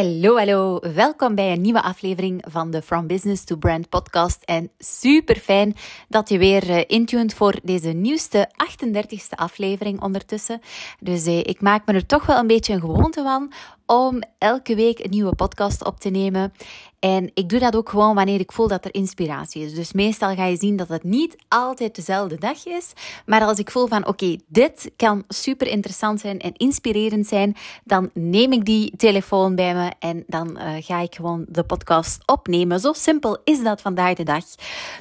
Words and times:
Hallo, 0.00 0.36
hallo. 0.36 0.78
Welkom 0.94 1.34
bij 1.34 1.52
een 1.52 1.60
nieuwe 1.60 1.82
aflevering 1.82 2.44
van 2.48 2.70
de 2.70 2.82
From 2.82 3.06
Business 3.06 3.44
to 3.44 3.56
Brand 3.56 3.88
podcast. 3.88 4.42
En 4.44 4.70
super 4.78 5.36
fijn 5.36 5.74
dat 6.08 6.28
je 6.28 6.38
weer 6.38 6.70
eh, 6.70 6.84
intuned 6.86 7.34
voor 7.34 7.54
deze 7.62 7.88
nieuwste 7.88 8.50
38e 8.72 9.34
aflevering 9.34 10.02
ondertussen. 10.02 10.60
Dus 11.00 11.26
eh, 11.26 11.38
ik 11.38 11.60
maak 11.60 11.86
me 11.86 11.92
er 11.92 12.06
toch 12.06 12.26
wel 12.26 12.38
een 12.38 12.46
beetje 12.46 12.72
een 12.72 12.80
gewoonte 12.80 13.22
van 13.22 13.52
om 13.86 14.22
elke 14.38 14.74
week 14.74 14.98
een 14.98 15.10
nieuwe 15.10 15.34
podcast 15.34 15.84
op 15.84 16.00
te 16.00 16.08
nemen. 16.08 16.52
En 17.00 17.30
ik 17.34 17.48
doe 17.48 17.58
dat 17.58 17.76
ook 17.76 17.88
gewoon 17.88 18.14
wanneer 18.14 18.40
ik 18.40 18.52
voel 18.52 18.68
dat 18.68 18.84
er 18.84 18.94
inspiratie 18.94 19.64
is. 19.64 19.74
Dus 19.74 19.92
meestal 19.92 20.34
ga 20.34 20.44
je 20.44 20.56
zien 20.56 20.76
dat 20.76 20.88
het 20.88 21.04
niet 21.04 21.36
altijd 21.48 21.94
dezelfde 21.94 22.38
dag 22.38 22.66
is. 22.66 22.92
Maar 23.26 23.42
als 23.42 23.58
ik 23.58 23.70
voel 23.70 23.86
van 23.86 24.06
oké, 24.06 24.36
dit 24.46 24.90
kan 24.96 25.24
super 25.28 25.66
interessant 25.66 26.20
zijn 26.20 26.38
en 26.38 26.54
inspirerend 26.56 27.26
zijn, 27.26 27.56
dan 27.84 28.10
neem 28.14 28.52
ik 28.52 28.64
die 28.64 28.96
telefoon 28.96 29.54
bij 29.54 29.74
me 29.74 29.92
en 29.98 30.24
dan 30.26 30.58
uh, 30.58 30.72
ga 30.80 31.00
ik 31.00 31.14
gewoon 31.14 31.44
de 31.48 31.64
podcast 31.64 32.22
opnemen. 32.26 32.80
Zo 32.80 32.92
simpel 32.92 33.38
is 33.44 33.62
dat 33.62 33.80
vandaag 33.80 34.14
de 34.14 34.22
dag. 34.22 34.44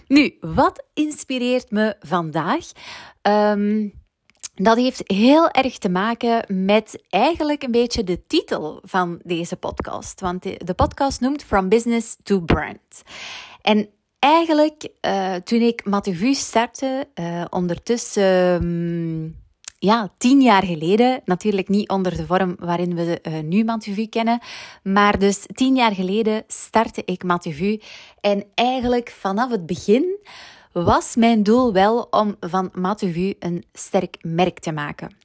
Nu, 0.08 0.38
wat 0.42 0.84
inspireert 0.94 1.72
me 1.72 1.96
vandaag? 2.00 2.66
Um, 3.22 3.94
dat 4.62 4.78
heeft 4.78 5.04
heel 5.06 5.50
erg 5.50 5.78
te 5.78 5.90
maken 5.90 6.44
met 6.66 7.04
eigenlijk 7.10 7.64
een 7.64 7.72
beetje 7.72 8.04
de 8.04 8.26
titel 8.28 8.80
van 8.84 9.20
deze 9.24 9.56
podcast. 9.56 10.22
Want 10.22 10.44
de, 10.44 10.74
podcast 10.74 11.22
noemt 11.22 11.44
From 11.44 11.70
Business 11.70 12.18
to 12.24 12.40
Brand. 12.40 13.02
En 13.62 13.90
eigenlijk, 14.20 14.90
uh, 15.06 15.36
toen 15.36 15.62
ik 15.62 15.86
Mathieu 15.86 16.34
startte, 16.34 17.08
uh, 17.20 17.46
ondertussen 17.50 18.64
um, 18.64 19.38
ja, 19.78 20.12
tien 20.18 20.42
jaar 20.42 20.64
geleden, 20.64 21.22
natuurlijk 21.26 21.68
niet 21.68 21.90
onder 21.90 22.18
de 22.18 22.26
vorm 22.26 22.56
waarin 22.60 22.96
we 22.96 23.20
uh, 23.28 23.40
nu 23.40 23.64
Mathieu 23.64 24.08
kennen, 24.08 24.40
maar 24.84 25.20
dus 25.20 25.46
tien 25.54 25.76
jaar 25.76 25.94
geleden 25.94 26.44
startte 26.48 27.02
ik 27.06 27.24
Mathieu. 27.24 27.82
En 28.22 28.46
eigenlijk 28.54 29.10
vanaf 29.20 29.52
het 29.52 29.66
begin 29.66 30.18
was 30.84 31.16
mijn 31.16 31.44
doel 31.44 31.74
wel 31.74 32.08
om 32.10 32.36
van 32.40 32.70
Mathieu 32.74 33.36
een 33.40 33.64
sterk 33.74 34.18
merk 34.22 34.60
te 34.60 34.72
maken. 34.72 35.16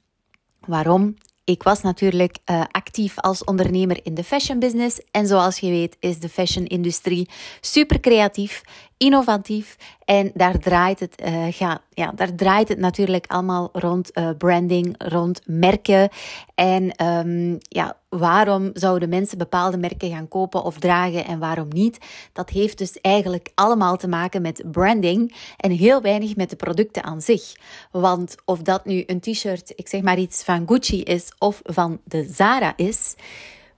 Waarom? 0.59 1.15
Ik 1.43 1.63
was 1.63 1.81
natuurlijk 1.81 2.37
uh, 2.45 2.63
actief 2.71 3.19
als 3.19 3.43
ondernemer 3.43 3.99
in 4.03 4.13
de 4.13 4.23
fashion 4.23 4.59
business. 4.59 5.01
En 5.11 5.27
zoals 5.27 5.59
je 5.59 5.69
weet 5.69 5.97
is 5.99 6.19
de 6.19 6.29
fashion 6.29 6.65
industrie 6.65 7.29
super 7.61 7.99
creatief, 7.99 8.61
innovatief. 8.97 9.77
En 10.05 10.31
daar 10.33 10.59
draait 10.59 10.99
het, 10.99 11.23
ja, 11.57 11.81
ja, 11.89 12.11
daar 12.15 12.35
draait 12.35 12.67
het 12.67 12.77
natuurlijk 12.77 13.25
allemaal 13.27 13.69
rond 13.73 14.17
uh, 14.17 14.29
branding, 14.37 14.95
rond 14.97 15.41
merken. 15.45 16.09
En 16.55 17.05
um, 17.05 17.57
ja, 17.59 17.97
waarom 18.09 18.69
zouden 18.73 19.09
mensen 19.09 19.37
bepaalde 19.37 19.77
merken 19.77 20.09
gaan 20.09 20.27
kopen 20.27 20.63
of 20.63 20.79
dragen 20.79 21.25
en 21.25 21.39
waarom 21.39 21.67
niet? 21.69 21.97
Dat 22.33 22.49
heeft 22.49 22.77
dus 22.77 23.01
eigenlijk 23.01 23.51
allemaal 23.55 23.97
te 23.97 24.07
maken 24.07 24.41
met 24.41 24.63
branding 24.71 25.35
en 25.57 25.71
heel 25.71 26.01
weinig 26.01 26.35
met 26.35 26.49
de 26.49 26.55
producten 26.55 27.03
aan 27.03 27.21
zich. 27.21 27.55
Want 27.91 28.35
of 28.45 28.61
dat 28.61 28.85
nu 28.85 29.03
een 29.05 29.19
t-shirt, 29.19 29.73
ik 29.75 29.87
zeg 29.87 30.01
maar 30.01 30.17
iets 30.17 30.43
van 30.43 30.67
Gucci 30.67 31.03
is 31.03 31.31
of 31.37 31.61
van 31.63 31.99
de 32.03 32.27
Zara 32.29 32.73
is, 32.75 33.15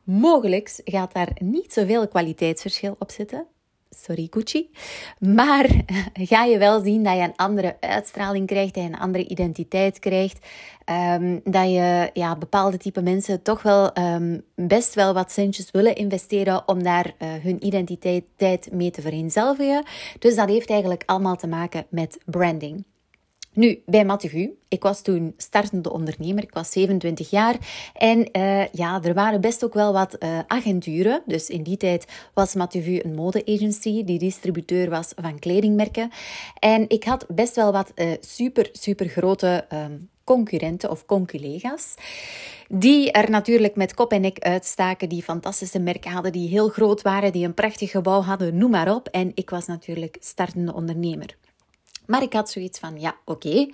mogelijk 0.03 0.81
gaat 0.83 1.13
daar 1.13 1.31
niet 1.39 1.73
zoveel 1.73 2.07
kwaliteitsverschil 2.07 2.95
op 2.99 3.11
zitten 3.11 3.47
sorry 3.89 4.27
Gucci. 4.29 4.69
Maar 5.19 5.69
ga 6.13 6.43
je 6.43 6.57
wel 6.57 6.83
zien 6.83 7.03
dat 7.03 7.15
je 7.15 7.21
een 7.21 7.35
andere 7.35 7.77
uitstraling 7.79 8.47
krijgt, 8.47 8.73
dat 8.73 8.83
je 8.83 8.89
een 8.89 8.99
andere 8.99 9.27
identiteit 9.27 9.99
krijgt. 9.99 10.45
Um, 11.19 11.41
dat 11.43 11.69
je 11.69 12.09
ja, 12.13 12.35
bepaalde 12.35 12.77
type 12.77 13.01
mensen 13.01 13.41
toch 13.41 13.61
wel 13.61 13.97
um, 13.97 14.43
best 14.55 14.93
wel 14.93 15.13
wat 15.13 15.31
centjes 15.31 15.71
willen 15.71 15.95
investeren 15.95 16.67
om 16.67 16.83
daar 16.83 17.05
uh, 17.05 17.29
hun 17.43 17.65
identiteit 17.65 18.71
mee 18.71 18.91
te 18.91 19.01
vereenzelvigen. 19.01 19.85
Dus 20.19 20.35
dat 20.35 20.49
heeft 20.49 20.69
eigenlijk 20.69 21.03
allemaal 21.05 21.35
te 21.35 21.47
maken 21.47 21.85
met 21.89 22.17
branding. 22.25 22.83
Nu, 23.57 23.81
bij 23.85 24.05
Mathieu, 24.05 24.57
ik 24.67 24.83
was 24.83 25.01
toen 25.01 25.33
startende 25.37 25.91
ondernemer, 25.91 26.43
ik 26.43 26.53
was 26.53 26.71
27 26.71 27.29
jaar. 27.29 27.55
En 27.93 28.29
uh, 28.31 28.67
ja, 28.67 29.01
er 29.03 29.13
waren 29.13 29.41
best 29.41 29.63
ook 29.63 29.73
wel 29.73 29.93
wat 29.93 30.15
uh, 30.19 30.39
agenturen. 30.47 31.21
Dus 31.25 31.49
in 31.49 31.63
die 31.63 31.77
tijd 31.77 32.05
was 32.33 32.55
Mathieu 32.55 32.99
een 33.03 33.15
mode-agency 33.15 34.03
die 34.03 34.19
distributeur 34.19 34.89
was 34.89 35.13
van 35.15 35.39
kledingmerken. 35.39 36.09
En 36.59 36.89
ik 36.89 37.03
had 37.03 37.25
best 37.27 37.55
wel 37.55 37.71
wat 37.71 37.91
uh, 37.95 38.11
super, 38.19 38.69
super 38.71 39.07
grote 39.07 39.65
um, 39.73 40.09
concurrenten 40.23 40.89
of 40.89 41.05
conculega's. 41.05 41.95
Die 42.69 43.11
er 43.11 43.29
natuurlijk 43.29 43.75
met 43.75 43.93
kop 43.93 44.11
en 44.11 44.21
nek 44.21 44.39
uitstaken, 44.39 45.09
die 45.09 45.23
fantastische 45.23 45.79
merken 45.79 46.11
hadden, 46.11 46.31
die 46.31 46.49
heel 46.49 46.69
groot 46.69 47.01
waren, 47.01 47.31
die 47.31 47.45
een 47.45 47.53
prachtig 47.53 47.91
gebouw 47.91 48.21
hadden, 48.21 48.57
noem 48.57 48.71
maar 48.71 48.95
op. 48.95 49.07
En 49.07 49.31
ik 49.33 49.49
was 49.49 49.65
natuurlijk 49.65 50.17
startende 50.19 50.73
ondernemer. 50.73 51.37
Maar 52.07 52.21
ik 52.21 52.33
had 52.33 52.49
zoiets 52.49 52.79
van, 52.79 52.99
ja, 52.99 53.15
oké, 53.25 53.47
okay, 53.47 53.73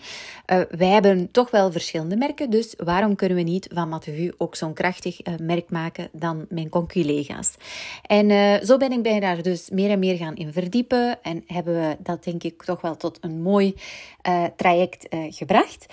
uh, 0.60 0.78
wij 0.78 0.88
hebben 0.88 1.32
toch 1.32 1.52
wel 1.52 1.72
verschillende 1.72 2.16
merken, 2.16 2.50
dus 2.50 2.74
waarom 2.78 3.16
kunnen 3.16 3.38
we 3.38 3.44
niet 3.44 3.68
van 3.74 3.90
Mathieu 3.90 4.34
ook 4.38 4.56
zo'n 4.56 4.74
krachtig 4.74 5.28
uh, 5.28 5.34
merk 5.38 5.70
maken 5.70 6.10
dan 6.12 6.46
mijn 6.50 6.70
conculega's? 6.70 7.56
En 8.02 8.30
uh, 8.30 8.62
zo 8.62 8.78
ben 8.78 8.92
ik 8.92 9.02
bij 9.02 9.20
daar 9.20 9.42
dus 9.42 9.70
meer 9.70 9.90
en 9.90 10.00
meer 10.00 10.18
gaan 10.18 10.36
in 10.36 10.54
verdiepen 10.54 11.24
en 11.24 11.44
hebben 11.48 11.74
we 11.74 11.98
dat 12.00 12.24
denk 12.24 12.44
ik 12.44 12.64
toch 12.64 12.82
wel 12.82 12.98
tot 12.98 13.18
een 13.22 13.42
mooi 13.42 13.76
traject 14.56 15.08
gebracht. 15.30 15.86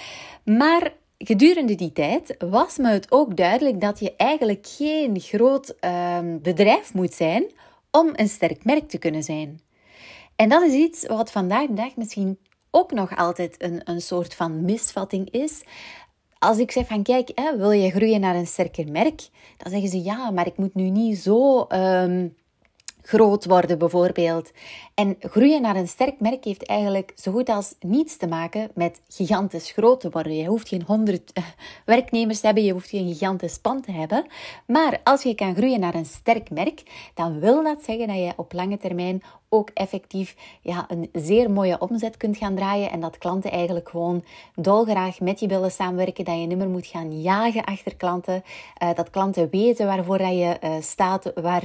Maar 0.44 0.92
gedurende 1.18 1.74
die 1.74 1.92
tijd 1.92 2.34
was 2.38 2.76
me 2.76 2.90
het 2.90 3.12
ook 3.12 3.36
duidelijk 3.36 3.80
dat 3.80 3.98
je 3.98 4.16
eigenlijk 4.16 4.66
geen 4.66 5.20
groot 5.20 5.74
ehm, 5.80 6.38
bedrijf 6.42 6.94
moet 6.94 7.14
zijn 7.14 7.44
om 7.90 8.10
een 8.12 8.28
sterk 8.28 8.64
merk 8.64 8.88
te 8.88 8.98
kunnen 8.98 9.22
zijn. 9.22 9.60
En 10.40 10.48
dat 10.48 10.62
is 10.62 10.72
iets 10.72 11.06
wat 11.06 11.30
vandaag 11.30 11.66
de 11.66 11.74
dag 11.74 11.96
misschien 11.96 12.38
ook 12.70 12.92
nog 12.92 13.16
altijd 13.16 13.62
een, 13.62 13.80
een 13.84 14.00
soort 14.00 14.34
van 14.34 14.64
misvatting 14.64 15.30
is. 15.30 15.62
Als 16.38 16.58
ik 16.58 16.70
zeg 16.70 16.86
van 16.86 17.02
kijk, 17.02 17.30
hè, 17.34 17.56
wil 17.56 17.70
je 17.70 17.90
groeien 17.90 18.20
naar 18.20 18.34
een 18.34 18.46
sterker 18.46 18.90
merk? 18.90 19.28
Dan 19.56 19.70
zeggen 19.70 19.88
ze 19.88 20.02
ja, 20.02 20.30
maar 20.30 20.46
ik 20.46 20.56
moet 20.56 20.74
nu 20.74 20.88
niet 20.88 21.18
zo 21.18 21.66
um, 21.68 22.36
groot 23.02 23.44
worden 23.44 23.78
bijvoorbeeld. 23.78 24.50
En 24.94 25.16
groeien 25.20 25.62
naar 25.62 25.76
een 25.76 25.88
sterk 25.88 26.20
merk 26.20 26.44
heeft 26.44 26.66
eigenlijk 26.66 27.12
zo 27.14 27.32
goed 27.32 27.48
als 27.48 27.74
niets 27.80 28.16
te 28.16 28.26
maken 28.26 28.70
met 28.74 29.00
gigantisch 29.08 29.70
groot 29.70 30.00
te 30.00 30.10
worden. 30.10 30.36
Je 30.36 30.46
hoeft 30.46 30.68
geen 30.68 30.84
honderd 30.86 31.32
eh, 31.32 31.44
werknemers 31.84 32.40
te 32.40 32.46
hebben, 32.46 32.64
je 32.64 32.72
hoeft 32.72 32.88
geen 32.88 33.08
gigantisch 33.08 33.58
pand 33.58 33.84
te 33.84 33.92
hebben. 33.92 34.26
Maar 34.66 35.00
als 35.04 35.22
je 35.22 35.34
kan 35.34 35.56
groeien 35.56 35.80
naar 35.80 35.94
een 35.94 36.06
sterk 36.06 36.50
merk, 36.50 36.82
dan 37.14 37.40
wil 37.40 37.62
dat 37.62 37.84
zeggen 37.84 38.06
dat 38.06 38.16
je 38.16 38.32
op 38.36 38.52
lange 38.52 38.78
termijn 38.78 39.22
ook 39.52 39.70
effectief 39.74 40.36
ja, 40.60 40.86
een 40.88 41.10
zeer 41.12 41.50
mooie 41.50 41.78
omzet 41.78 42.16
kunt 42.16 42.36
gaan 42.36 42.54
draaien. 42.54 42.90
En 42.90 43.00
dat 43.00 43.18
klanten 43.18 43.50
eigenlijk 43.50 43.88
gewoon 43.88 44.24
dolgraag 44.54 45.20
met 45.20 45.40
je 45.40 45.46
willen 45.46 45.70
samenwerken. 45.70 46.24
Dat 46.24 46.40
je 46.40 46.46
niet 46.46 46.58
meer 46.58 46.68
moet 46.68 46.86
gaan 46.86 47.20
jagen 47.20 47.64
achter 47.64 47.96
klanten. 47.96 48.42
Uh, 48.82 48.94
dat 48.94 49.10
klanten 49.10 49.48
weten 49.50 49.86
waarvoor 49.86 50.18
dat 50.18 50.30
je 50.30 50.56
uh, 50.64 50.74
staat. 50.80 51.32
Waar, 51.34 51.62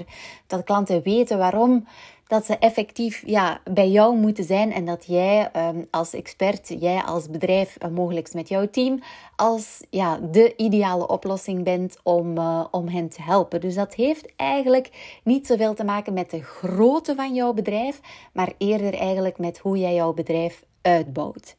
dat 0.47 0.63
klanten 0.63 1.01
weten 1.01 1.37
waarom 1.37 1.87
dat 2.27 2.45
ze 2.45 2.57
effectief 2.57 3.23
ja, 3.25 3.61
bij 3.71 3.89
jou 3.89 4.15
moeten 4.15 4.43
zijn 4.43 4.73
en 4.73 4.85
dat 4.85 5.05
jij 5.05 5.49
um, 5.55 5.87
als 5.91 6.13
expert, 6.13 6.75
jij 6.79 7.01
als 7.01 7.29
bedrijf, 7.29 7.77
uh, 7.83 7.89
mogelijk 7.89 8.33
met 8.33 8.47
jouw 8.47 8.69
team, 8.69 8.99
als 9.35 9.83
ja, 9.89 10.17
de 10.17 10.53
ideale 10.55 11.07
oplossing 11.07 11.63
bent 11.63 11.97
om, 12.03 12.37
uh, 12.37 12.65
om 12.71 12.87
hen 12.87 13.09
te 13.09 13.21
helpen. 13.21 13.61
Dus 13.61 13.75
dat 13.75 13.93
heeft 13.93 14.35
eigenlijk 14.35 15.19
niet 15.23 15.47
zoveel 15.47 15.73
te 15.73 15.83
maken 15.83 16.13
met 16.13 16.31
de 16.31 16.43
grootte 16.43 17.15
van 17.15 17.33
jouw 17.33 17.53
bedrijf, 17.53 17.99
maar 18.33 18.53
eerder 18.57 18.93
eigenlijk 18.93 19.37
met 19.37 19.57
hoe 19.57 19.77
jij 19.77 19.93
jouw 19.93 20.13
bedrijf 20.13 20.63
uitbouwt. 20.81 21.55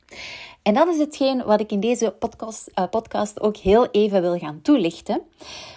En 0.62 0.74
dat 0.74 0.88
is 0.88 0.98
hetgeen 0.98 1.44
wat 1.44 1.60
ik 1.60 1.72
in 1.72 1.80
deze 1.80 2.10
podcast, 2.10 2.70
uh, 2.74 2.88
podcast 2.90 3.40
ook 3.40 3.56
heel 3.56 3.86
even 3.90 4.20
wil 4.20 4.38
gaan 4.38 4.60
toelichten. 4.62 5.22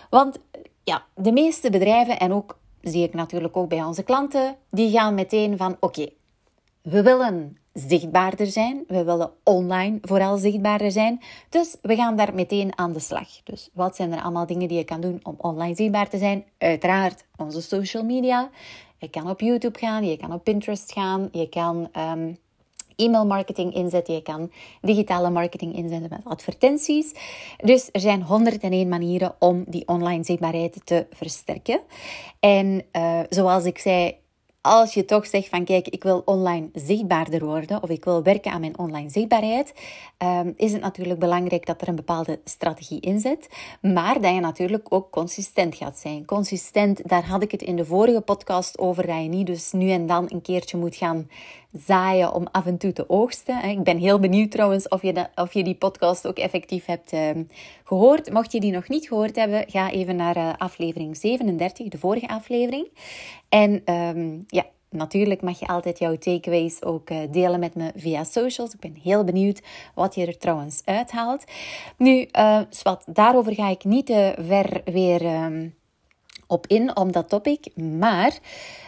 Want 0.09 0.39
ja, 0.83 1.05
de 1.15 1.31
meeste 1.31 1.69
bedrijven 1.69 2.19
en 2.19 2.33
ook 2.33 2.58
zie 2.81 3.03
ik 3.03 3.13
natuurlijk 3.13 3.57
ook 3.57 3.69
bij 3.69 3.83
onze 3.83 4.03
klanten, 4.03 4.55
die 4.69 4.91
gaan 4.91 5.13
meteen 5.13 5.57
van 5.57 5.77
oké, 5.79 6.09
we 6.81 7.03
willen 7.03 7.57
zichtbaarder 7.73 8.47
zijn. 8.47 8.83
We 8.87 9.03
willen 9.03 9.31
online 9.43 9.97
vooral 10.01 10.37
zichtbaarder 10.37 10.91
zijn. 10.91 11.21
Dus 11.49 11.77
we 11.81 11.95
gaan 11.95 12.15
daar 12.15 12.33
meteen 12.33 12.77
aan 12.77 12.93
de 12.93 12.99
slag. 12.99 13.43
Dus 13.43 13.69
wat 13.73 13.95
zijn 13.95 14.11
er 14.11 14.21
allemaal 14.21 14.45
dingen 14.45 14.67
die 14.67 14.77
je 14.77 14.83
kan 14.83 15.01
doen 15.01 15.19
om 15.23 15.35
online 15.37 15.75
zichtbaar 15.75 16.09
te 16.09 16.17
zijn? 16.17 16.45
Uiteraard 16.57 17.25
onze 17.37 17.61
social 17.61 18.03
media. 18.03 18.49
Je 18.97 19.09
kan 19.09 19.29
op 19.29 19.39
YouTube 19.39 19.79
gaan, 19.79 20.05
je 20.05 20.17
kan 20.17 20.33
op 20.33 20.43
Pinterest 20.43 20.91
gaan, 20.91 21.29
je 21.31 21.49
kan 21.49 21.89
um, 21.97 22.37
e-mail 22.99 23.25
marketing 23.25 23.73
inzetten, 23.73 24.13
je 24.13 24.21
kan 24.21 24.51
digitale 24.81 25.29
marketing 25.29 25.75
inzetten 25.75 26.09
met 26.09 26.21
advertenties. 26.23 27.13
Dus 27.57 27.89
er 27.91 27.99
zijn 27.99 28.23
101 28.23 28.87
manieren 28.87 29.35
om 29.39 29.63
die 29.67 29.87
online 29.87 30.23
zichtbaarheid 30.23 30.81
te 30.83 31.07
versterken. 31.11 31.79
En 32.39 32.83
uh, 32.91 33.19
zoals 33.29 33.65
ik 33.65 33.77
zei, 33.77 34.15
als 34.61 34.93
je 34.93 35.05
toch 35.05 35.25
zegt 35.25 35.49
van 35.49 35.63
kijk, 35.63 35.87
ik 35.87 36.03
wil 36.03 36.21
online 36.25 36.69
zichtbaarder 36.73 37.45
worden 37.45 37.83
of 37.83 37.89
ik 37.89 38.03
wil 38.03 38.23
werken 38.23 38.51
aan 38.51 38.59
mijn 38.59 38.77
online 38.77 39.09
zichtbaarheid, 39.09 39.73
um, 40.17 40.53
is 40.55 40.71
het 40.71 40.81
natuurlijk 40.81 41.19
belangrijk 41.19 41.65
dat 41.65 41.81
er 41.81 41.87
een 41.87 41.95
bepaalde 41.95 42.39
strategie 42.43 42.99
in 42.99 43.19
zit, 43.19 43.49
maar 43.81 44.21
dat 44.21 44.33
je 44.33 44.39
natuurlijk 44.39 44.93
ook 44.93 45.11
consistent 45.11 45.75
gaat 45.75 45.99
zijn. 45.99 46.25
Consistent, 46.25 47.09
daar 47.09 47.25
had 47.25 47.43
ik 47.43 47.51
het 47.51 47.61
in 47.61 47.75
de 47.75 47.85
vorige 47.85 48.21
podcast 48.21 48.79
over, 48.79 49.07
dat 49.07 49.21
je 49.21 49.29
niet 49.29 49.47
dus 49.47 49.71
nu 49.71 49.91
en 49.91 50.07
dan 50.07 50.25
een 50.27 50.41
keertje 50.41 50.77
moet 50.77 50.95
gaan 50.95 51.27
zaaien 51.71 52.33
om 52.33 52.47
af 52.51 52.65
en 52.65 52.77
toe 52.77 52.93
te 52.93 53.09
oogsten. 53.09 53.63
Ik 53.63 53.83
ben 53.83 53.97
heel 53.97 54.19
benieuwd 54.19 54.51
trouwens 54.51 54.87
of 54.87 55.01
je, 55.01 55.25
of 55.35 55.53
je 55.53 55.63
die 55.63 55.75
podcast 55.75 56.27
ook 56.27 56.37
effectief 56.37 56.85
hebt 56.85 57.13
um, 57.13 57.47
gehoord. 57.83 58.31
Mocht 58.31 58.51
je 58.51 58.59
die 58.59 58.71
nog 58.71 58.87
niet 58.87 59.07
gehoord 59.07 59.35
hebben, 59.35 59.63
ga 59.67 59.91
even 59.91 60.15
naar 60.15 60.37
uh, 60.37 60.53
aflevering 60.57 61.17
37, 61.17 61.87
de 61.87 61.97
vorige 61.97 62.27
aflevering. 62.27 62.87
En 63.49 63.93
um, 63.93 64.43
ja, 64.47 64.65
natuurlijk 64.89 65.41
mag 65.41 65.59
je 65.59 65.67
altijd 65.67 65.99
jouw 65.99 66.17
takeaways 66.17 66.83
ook 66.83 67.09
uh, 67.09 67.17
delen 67.31 67.59
met 67.59 67.75
me 67.75 67.91
via 67.95 68.23
socials. 68.23 68.73
Ik 68.73 68.79
ben 68.79 68.95
heel 69.03 69.23
benieuwd 69.23 69.61
wat 69.95 70.15
je 70.15 70.25
er 70.25 70.37
trouwens 70.37 70.81
uithaalt. 70.85 71.43
Nu, 71.97 72.27
uh, 72.39 72.61
daarover 73.05 73.53
ga 73.53 73.69
ik 73.69 73.83
niet 73.83 74.05
te 74.05 74.35
ver 74.39 74.81
weer... 74.85 75.43
Um, 75.43 75.77
op 76.49 76.67
in, 76.67 76.95
om 76.97 77.11
dat 77.11 77.29
topic. 77.29 77.75
Maar 77.75 78.39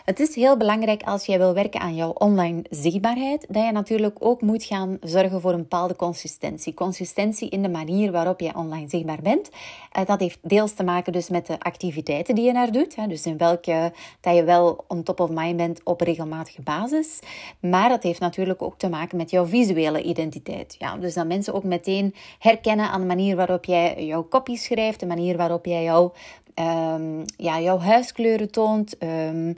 het 0.05 0.19
is 0.19 0.35
heel 0.35 0.57
belangrijk 0.57 1.03
als 1.03 1.25
jij 1.25 1.37
wil 1.37 1.53
werken 1.53 1.79
aan 1.79 1.95
jouw 1.95 2.09
online 2.09 2.63
zichtbaarheid, 2.69 3.45
dat 3.49 3.65
je 3.65 3.71
natuurlijk 3.71 4.15
ook 4.19 4.41
moet 4.41 4.63
gaan 4.63 4.97
zorgen 5.01 5.41
voor 5.41 5.53
een 5.53 5.59
bepaalde 5.59 5.95
consistentie. 5.95 6.73
Consistentie 6.73 7.49
in 7.49 7.61
de 7.61 7.69
manier 7.69 8.11
waarop 8.11 8.39
je 8.39 8.55
online 8.55 8.89
zichtbaar 8.89 9.21
bent. 9.21 9.49
Uh, 9.97 10.05
dat 10.05 10.19
heeft 10.19 10.39
deels 10.41 10.73
te 10.73 10.83
maken 10.83 11.13
dus 11.13 11.29
met 11.29 11.47
de 11.47 11.59
activiteiten 11.59 12.35
die 12.35 12.45
je 12.45 12.51
naar 12.51 12.71
doet. 12.71 13.09
Dus 13.09 13.25
in 13.25 13.37
welke 13.37 13.93
dat 14.21 14.35
je 14.35 14.43
wel 14.43 14.83
on 14.87 15.03
top 15.03 15.19
of 15.19 15.29
mind 15.29 15.57
bent 15.57 15.81
op 15.83 16.01
regelmatige 16.01 16.61
basis. 16.61 17.19
Maar 17.59 17.89
dat 17.89 18.03
heeft 18.03 18.19
natuurlijk 18.19 18.61
ook 18.61 18.77
te 18.77 18.89
maken 18.89 19.17
met 19.17 19.29
jouw 19.29 19.45
visuele 19.45 20.01
identiteit. 20.01 20.75
Ja, 20.79 20.97
dus 20.97 21.13
dat 21.13 21.27
mensen 21.27 21.53
ook 21.53 21.63
meteen 21.63 22.15
herkennen 22.39 22.89
aan 22.89 23.01
de 23.01 23.07
manier 23.07 23.35
waarop 23.35 23.65
jij 23.65 24.05
jouw 24.05 24.27
copy 24.27 24.55
schrijft, 24.55 24.99
de 24.99 25.05
manier 25.05 25.37
waarop 25.37 25.65
jij 25.65 25.83
jouw 25.83 26.13
um, 26.55 27.23
ja, 27.37 27.59
jouw 27.59 27.79
huiskleuren 27.79 28.51
toont. 28.51 28.95
Um, 29.03 29.57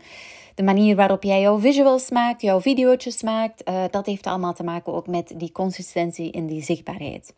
de 0.56 0.64
manier 0.64 0.96
waarop 0.96 1.24
jij 1.24 1.42
jouw 1.42 1.60
visuals 1.60 2.10
maakt, 2.10 2.42
jouw 2.42 2.62
video's 2.62 3.22
maakt. 3.22 3.70
Uh, 3.70 3.84
dat 3.92 4.06
heeft 4.06 4.28
allemaal 4.28 4.54
te 4.54 4.64
maken 4.64 4.94
ook 4.94 5.08
met 5.08 5.34
die 5.36 5.52
consistentie 5.52 6.32
in 6.32 6.48
die 6.48 6.64
zichtbaarheid. 6.64 7.34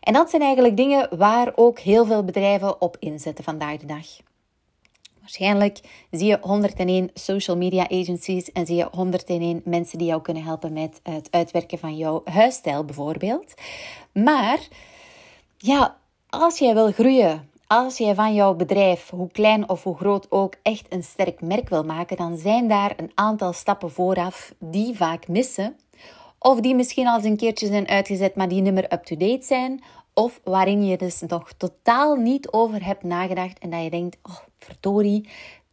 En 0.00 0.12
dat 0.12 0.30
zijn 0.30 0.42
eigenlijk 0.42 0.76
dingen 0.76 1.08
waar 1.16 1.52
ook 1.54 1.78
heel 1.78 2.06
veel 2.06 2.24
bedrijven 2.24 2.80
op 2.80 2.96
inzetten 2.98 3.44
vandaag 3.44 3.76
de 3.76 3.86
dag. 3.86 4.06
Waarschijnlijk 5.20 5.80
zie 6.10 6.26
je 6.26 6.38
101 6.40 7.10
social 7.14 7.56
media 7.56 7.88
agencies 7.88 8.52
en 8.52 8.66
zie 8.66 8.76
je 8.76 8.88
101 8.90 9.60
mensen 9.64 9.98
die 9.98 10.06
jou 10.06 10.22
kunnen 10.22 10.42
helpen 10.42 10.72
met 10.72 11.00
het 11.02 11.28
uitwerken 11.30 11.78
van 11.78 11.96
jouw 11.96 12.22
huisstijl 12.24 12.84
bijvoorbeeld. 12.84 13.54
Maar 14.12 14.58
ja, 15.56 15.96
als 16.28 16.58
jij 16.58 16.74
wil 16.74 16.92
groeien, 16.92 17.47
als 17.68 17.98
jij 17.98 18.14
van 18.14 18.34
jouw 18.34 18.54
bedrijf, 18.54 19.10
hoe 19.10 19.30
klein 19.30 19.68
of 19.68 19.82
hoe 19.82 19.96
groot 19.96 20.26
ook, 20.30 20.54
echt 20.62 20.86
een 20.88 21.02
sterk 21.02 21.40
merk 21.40 21.68
wil 21.68 21.84
maken, 21.84 22.16
dan 22.16 22.36
zijn 22.36 22.68
daar 22.68 22.92
een 22.96 23.10
aantal 23.14 23.52
stappen 23.52 23.90
vooraf 23.90 24.54
die 24.58 24.96
vaak 24.96 25.28
missen. 25.28 25.76
Of 26.38 26.60
die 26.60 26.74
misschien 26.74 27.06
al 27.06 27.16
eens 27.16 27.24
een 27.24 27.36
keertje 27.36 27.66
zijn 27.66 27.88
uitgezet, 27.88 28.34
maar 28.34 28.48
die 28.48 28.62
niet 28.62 28.72
meer 28.72 28.92
up-to-date 28.92 29.44
zijn. 29.46 29.82
Of 30.14 30.40
waarin 30.44 30.84
je 30.84 30.96
dus 30.96 31.20
nog 31.20 31.52
totaal 31.52 32.14
niet 32.14 32.50
over 32.50 32.84
hebt 32.84 33.02
nagedacht 33.02 33.58
en 33.58 33.70
dat 33.70 33.82
je 33.82 33.90
denkt, 33.90 34.16
oh 34.22 34.38
verdorie, 34.58 35.28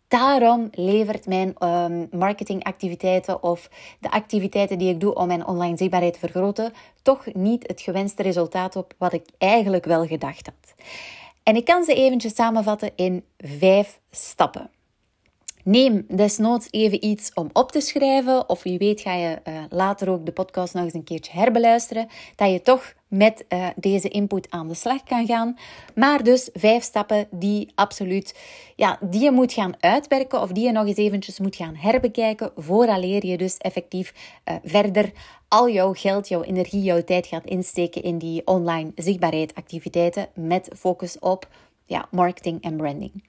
daarom 0.07 0.67
levert 0.71 1.25
mijn 1.25 1.55
um, 1.59 2.07
marketingactiviteiten 2.11 3.43
of 3.43 3.69
de 3.99 4.11
activiteiten 4.11 4.77
die 4.77 4.89
ik 4.89 4.99
doe 4.99 5.13
om 5.13 5.27
mijn 5.27 5.47
online 5.47 5.77
zichtbaarheid 5.77 6.13
te 6.13 6.19
vergroten, 6.19 6.73
toch 7.01 7.33
niet 7.33 7.67
het 7.67 7.81
gewenste 7.81 8.23
resultaat 8.23 8.75
op 8.75 8.93
wat 8.97 9.13
ik 9.13 9.25
eigenlijk 9.37 9.85
wel 9.85 10.05
gedacht 10.05 10.45
had. 10.45 10.85
En 11.45 11.55
ik 11.55 11.65
kan 11.65 11.83
ze 11.83 11.93
eventjes 11.93 12.35
samenvatten 12.35 12.91
in 12.95 13.23
vijf 13.37 13.99
stappen. 14.11 14.69
Neem 15.63 16.05
desnoods 16.07 16.67
even 16.71 17.05
iets 17.05 17.33
om 17.33 17.49
op 17.53 17.71
te 17.71 17.81
schrijven, 17.81 18.49
of 18.49 18.63
wie 18.63 18.77
weet 18.77 19.01
ga 19.01 19.13
je 19.13 19.41
uh, 19.47 19.63
later 19.69 20.09
ook 20.09 20.25
de 20.25 20.31
podcast 20.31 20.73
nog 20.73 20.83
eens 20.83 20.93
een 20.93 21.03
keertje 21.03 21.31
herbeluisteren, 21.31 22.07
dat 22.35 22.51
je 22.51 22.61
toch 22.61 22.93
met 23.17 23.45
uh, 23.49 23.67
deze 23.75 24.09
input 24.09 24.49
aan 24.49 24.67
de 24.67 24.73
slag 24.73 25.03
kan 25.03 25.25
gaan. 25.25 25.57
Maar 25.95 26.23
dus 26.23 26.49
vijf 26.53 26.83
stappen 26.83 27.27
die 27.31 27.71
absoluut, 27.75 28.39
ja, 28.75 28.97
die 29.01 29.21
je 29.21 29.31
moet 29.31 29.53
gaan 29.53 29.73
uitwerken 29.79 30.41
of 30.41 30.51
die 30.51 30.65
je 30.65 30.71
nog 30.71 30.87
eens 30.87 30.97
eventjes 30.97 31.39
moet 31.39 31.55
gaan 31.55 31.75
herbekijken, 31.75 32.51
vooraleer 32.55 33.25
je 33.25 33.37
dus 33.37 33.57
effectief 33.57 34.13
uh, 34.45 34.55
verder 34.63 35.11
al 35.47 35.69
jouw 35.69 35.93
geld, 35.93 36.27
jouw 36.27 36.43
energie, 36.43 36.81
jouw 36.81 37.03
tijd 37.03 37.27
gaat 37.27 37.45
insteken 37.45 38.03
in 38.03 38.17
die 38.17 38.47
online 38.47 38.91
zichtbaarheid 38.95 39.55
activiteiten 39.55 40.27
met 40.33 40.69
focus 40.77 41.19
op 41.19 41.47
ja, 41.85 42.07
marketing 42.11 42.61
en 42.61 42.77
branding. 42.77 43.23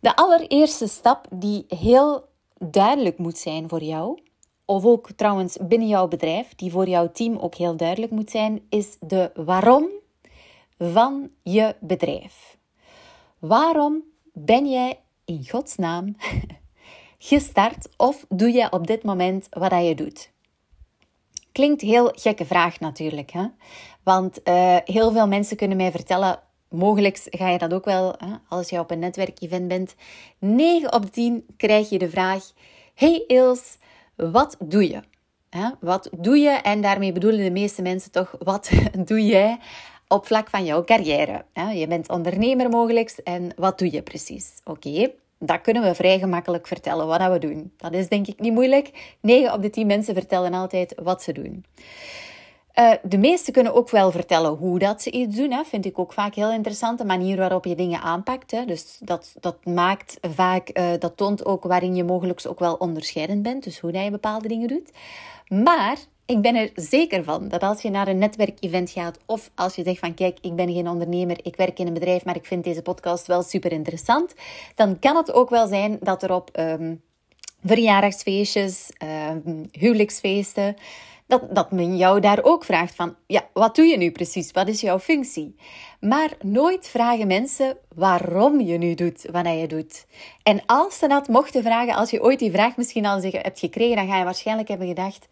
De 0.00 0.16
allereerste 0.16 0.86
stap 0.86 1.26
die 1.30 1.64
heel 1.68 2.24
duidelijk 2.58 3.18
moet 3.18 3.38
zijn 3.38 3.68
voor 3.68 3.82
jou, 3.82 4.18
of 4.70 4.84
ook 4.84 5.10
trouwens 5.16 5.56
binnen 5.60 5.88
jouw 5.88 6.08
bedrijf, 6.08 6.54
die 6.54 6.70
voor 6.70 6.88
jouw 6.88 7.10
team 7.12 7.36
ook 7.36 7.54
heel 7.54 7.76
duidelijk 7.76 8.12
moet 8.12 8.30
zijn, 8.30 8.60
is 8.68 8.96
de 9.00 9.30
waarom 9.34 9.88
van 10.78 11.30
je 11.42 11.74
bedrijf. 11.80 12.56
Waarom 13.38 14.02
ben 14.32 14.70
jij 14.70 14.98
in 15.24 15.48
godsnaam 15.48 16.16
gestart 17.30 17.88
of 17.96 18.26
doe 18.28 18.50
jij 18.50 18.72
op 18.72 18.86
dit 18.86 19.02
moment 19.02 19.46
wat 19.50 19.86
je 19.86 19.94
doet? 19.94 20.30
Klinkt 21.52 21.80
heel 21.80 22.12
gekke 22.14 22.44
vraag 22.46 22.80
natuurlijk, 22.80 23.30
hè? 23.30 23.46
want 24.02 24.40
uh, 24.44 24.76
heel 24.84 25.12
veel 25.12 25.28
mensen 25.28 25.56
kunnen 25.56 25.76
mij 25.76 25.90
vertellen 25.90 26.40
mogelijk 26.68 27.26
ga 27.30 27.48
je 27.48 27.58
dat 27.58 27.74
ook 27.74 27.84
wel 27.84 28.14
hè, 28.18 28.34
als 28.48 28.68
je 28.68 28.78
op 28.78 28.90
een 28.90 28.98
netwerkevent 28.98 29.68
bent. 29.68 29.94
9 30.38 30.92
op 30.92 31.12
10 31.12 31.46
krijg 31.56 31.88
je 31.88 31.98
de 31.98 32.10
vraag: 32.10 32.52
Hey 32.94 33.24
Ils, 33.26 33.78
wat 34.30 34.56
doe 34.58 34.88
je? 34.88 35.00
Wat 35.80 36.10
doe 36.18 36.38
je? 36.38 36.50
En 36.50 36.80
daarmee 36.80 37.12
bedoelen 37.12 37.44
de 37.44 37.50
meeste 37.50 37.82
mensen 37.82 38.10
toch: 38.10 38.34
wat 38.50 38.70
doe 38.98 39.26
jij 39.26 39.58
op 40.08 40.26
vlak 40.26 40.50
van 40.50 40.64
jouw 40.64 40.84
carrière? 40.84 41.44
Je 41.74 41.86
bent 41.86 42.08
ondernemer 42.08 42.68
mogelijk 42.68 43.10
en 43.24 43.52
wat 43.56 43.78
doe 43.78 43.92
je 43.92 44.02
precies? 44.02 44.60
Oké. 44.64 45.10
Dat 45.38 45.60
kunnen 45.60 45.82
we 45.82 45.94
vrij 45.94 46.18
gemakkelijk 46.18 46.66
vertellen 46.66 47.06
wat 47.06 47.30
we 47.30 47.38
doen. 47.38 47.72
Dat 47.76 47.92
is 47.92 48.08
denk 48.08 48.26
ik 48.26 48.40
niet 48.40 48.52
moeilijk. 48.52 49.16
9 49.20 49.52
op 49.52 49.62
de 49.62 49.70
10 49.70 49.86
mensen 49.86 50.14
vertellen 50.14 50.54
altijd 50.54 50.94
wat 51.02 51.22
ze 51.22 51.32
doen. 51.32 51.64
Uh, 52.78 52.92
de 53.02 53.18
meesten 53.18 53.52
kunnen 53.52 53.74
ook 53.74 53.90
wel 53.90 54.10
vertellen 54.10 54.50
hoe 54.50 54.78
dat 54.78 55.02
ze 55.02 55.10
iets 55.10 55.36
doen. 55.36 55.52
Hè. 55.52 55.64
Vind 55.64 55.84
ik 55.84 55.98
ook 55.98 56.12
vaak 56.12 56.34
heel 56.34 56.52
interessant. 56.52 56.98
De 56.98 57.04
manier 57.04 57.36
waarop 57.36 57.64
je 57.64 57.74
dingen 57.74 58.00
aanpakt. 58.00 58.50
Hè. 58.50 58.64
Dus 58.64 58.96
dat, 59.00 59.34
dat 59.40 59.64
maakt 59.64 60.18
vaak, 60.34 60.78
uh, 60.78 60.90
dat 60.98 61.16
toont 61.16 61.44
ook 61.44 61.64
waarin 61.64 61.94
je 61.94 62.04
mogelijk 62.04 62.40
ook 62.48 62.58
wel 62.58 62.74
onderscheidend 62.74 63.42
bent. 63.42 63.64
Dus 63.64 63.78
hoe 63.78 63.92
dat 63.92 64.04
je 64.04 64.10
bepaalde 64.10 64.48
dingen 64.48 64.68
doet. 64.68 64.90
Maar 65.48 65.96
ik 66.30 66.40
ben 66.40 66.54
er 66.54 66.70
zeker 66.74 67.24
van 67.24 67.48
dat 67.48 67.62
als 67.62 67.82
je 67.82 67.90
naar 67.90 68.08
een 68.08 68.18
netwerkevent 68.18 68.90
gaat 68.90 69.18
of 69.26 69.50
als 69.54 69.74
je 69.74 69.82
zegt 69.82 69.98
van 69.98 70.14
kijk, 70.14 70.38
ik 70.40 70.54
ben 70.54 70.72
geen 70.72 70.88
ondernemer, 70.88 71.38
ik 71.42 71.56
werk 71.56 71.78
in 71.78 71.86
een 71.86 71.94
bedrijf, 71.94 72.24
maar 72.24 72.36
ik 72.36 72.46
vind 72.46 72.64
deze 72.64 72.82
podcast 72.82 73.26
wel 73.26 73.42
super 73.42 73.72
interessant, 73.72 74.34
dan 74.74 74.98
kan 74.98 75.16
het 75.16 75.32
ook 75.32 75.50
wel 75.50 75.66
zijn 75.66 75.98
dat 76.00 76.22
er 76.22 76.32
op 76.32 76.50
um, 76.58 77.02
verjaardagsfeestjes, 77.64 78.90
um, 79.32 79.68
huwelijksfeesten, 79.72 80.76
dat, 81.30 81.54
dat 81.54 81.70
men 81.70 81.96
jou 81.96 82.20
daar 82.20 82.42
ook 82.42 82.64
vraagt 82.64 82.94
van, 82.94 83.16
ja, 83.26 83.48
wat 83.52 83.76
doe 83.76 83.84
je 83.84 83.96
nu 83.96 84.10
precies? 84.10 84.50
Wat 84.50 84.68
is 84.68 84.80
jouw 84.80 84.98
functie? 84.98 85.56
Maar 86.00 86.30
nooit 86.40 86.88
vragen 86.88 87.26
mensen 87.26 87.76
waarom 87.94 88.60
je 88.60 88.78
nu 88.78 88.94
doet 88.94 89.26
wat 89.32 89.46
je 89.46 89.66
doet. 89.66 90.06
En 90.42 90.62
als 90.66 90.98
ze 90.98 91.08
dat 91.08 91.28
mochten 91.28 91.62
vragen, 91.62 91.94
als 91.94 92.10
je 92.10 92.22
ooit 92.22 92.38
die 92.38 92.50
vraag 92.50 92.76
misschien 92.76 93.06
al 93.06 93.22
hebt 93.22 93.58
gekregen, 93.58 93.96
dan 93.96 94.08
ga 94.08 94.18
je 94.18 94.24
waarschijnlijk 94.24 94.68
hebben 94.68 94.86
gedacht, 94.86 95.28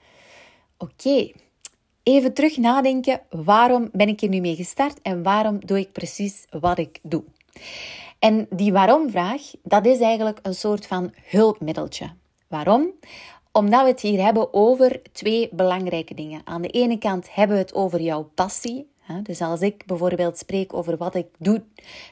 oké, 0.79 1.31
even 2.03 2.35
terug 2.35 2.57
nadenken, 2.57 3.21
waarom 3.31 3.89
ben 3.93 4.09
ik 4.09 4.21
hier 4.21 4.31
nu 4.31 4.41
mee 4.41 4.57
gestart 4.57 5.03
en 5.03 5.23
waarom 5.23 5.67
doe 5.67 5.79
ik 5.79 5.93
precies 5.93 6.47
wat 6.51 6.79
ik 6.79 6.99
doe? 7.03 7.25
En 8.19 8.47
die 8.51 8.73
waarom-vraag, 8.73 9.43
dat 9.63 9.87
is 9.87 10.01
eigenlijk 10.01 10.39
een 10.43 10.55
soort 10.55 10.87
van 10.87 11.13
hulpmiddeltje. 11.25 12.11
Waarom? 12.49 12.91
Omdat 13.53 13.83
we 13.83 13.89
het 13.89 14.01
hier 14.01 14.23
hebben 14.23 14.55
over 14.55 15.03
twee 15.13 15.49
belangrijke 15.53 16.15
dingen. 16.15 16.41
Aan 16.45 16.63
de 16.63 16.69
ene 16.69 16.99
kant 16.99 17.35
hebben 17.35 17.57
we 17.57 17.63
het 17.63 17.75
over 17.75 18.01
jouw 18.01 18.31
passie. 18.35 18.89
Dus 19.23 19.41
als 19.41 19.61
ik 19.61 19.87
bijvoorbeeld 19.87 20.39
spreek 20.39 20.75
over 20.75 20.97
wat 20.97 21.15
ik 21.15 21.27
doe, 21.39 21.63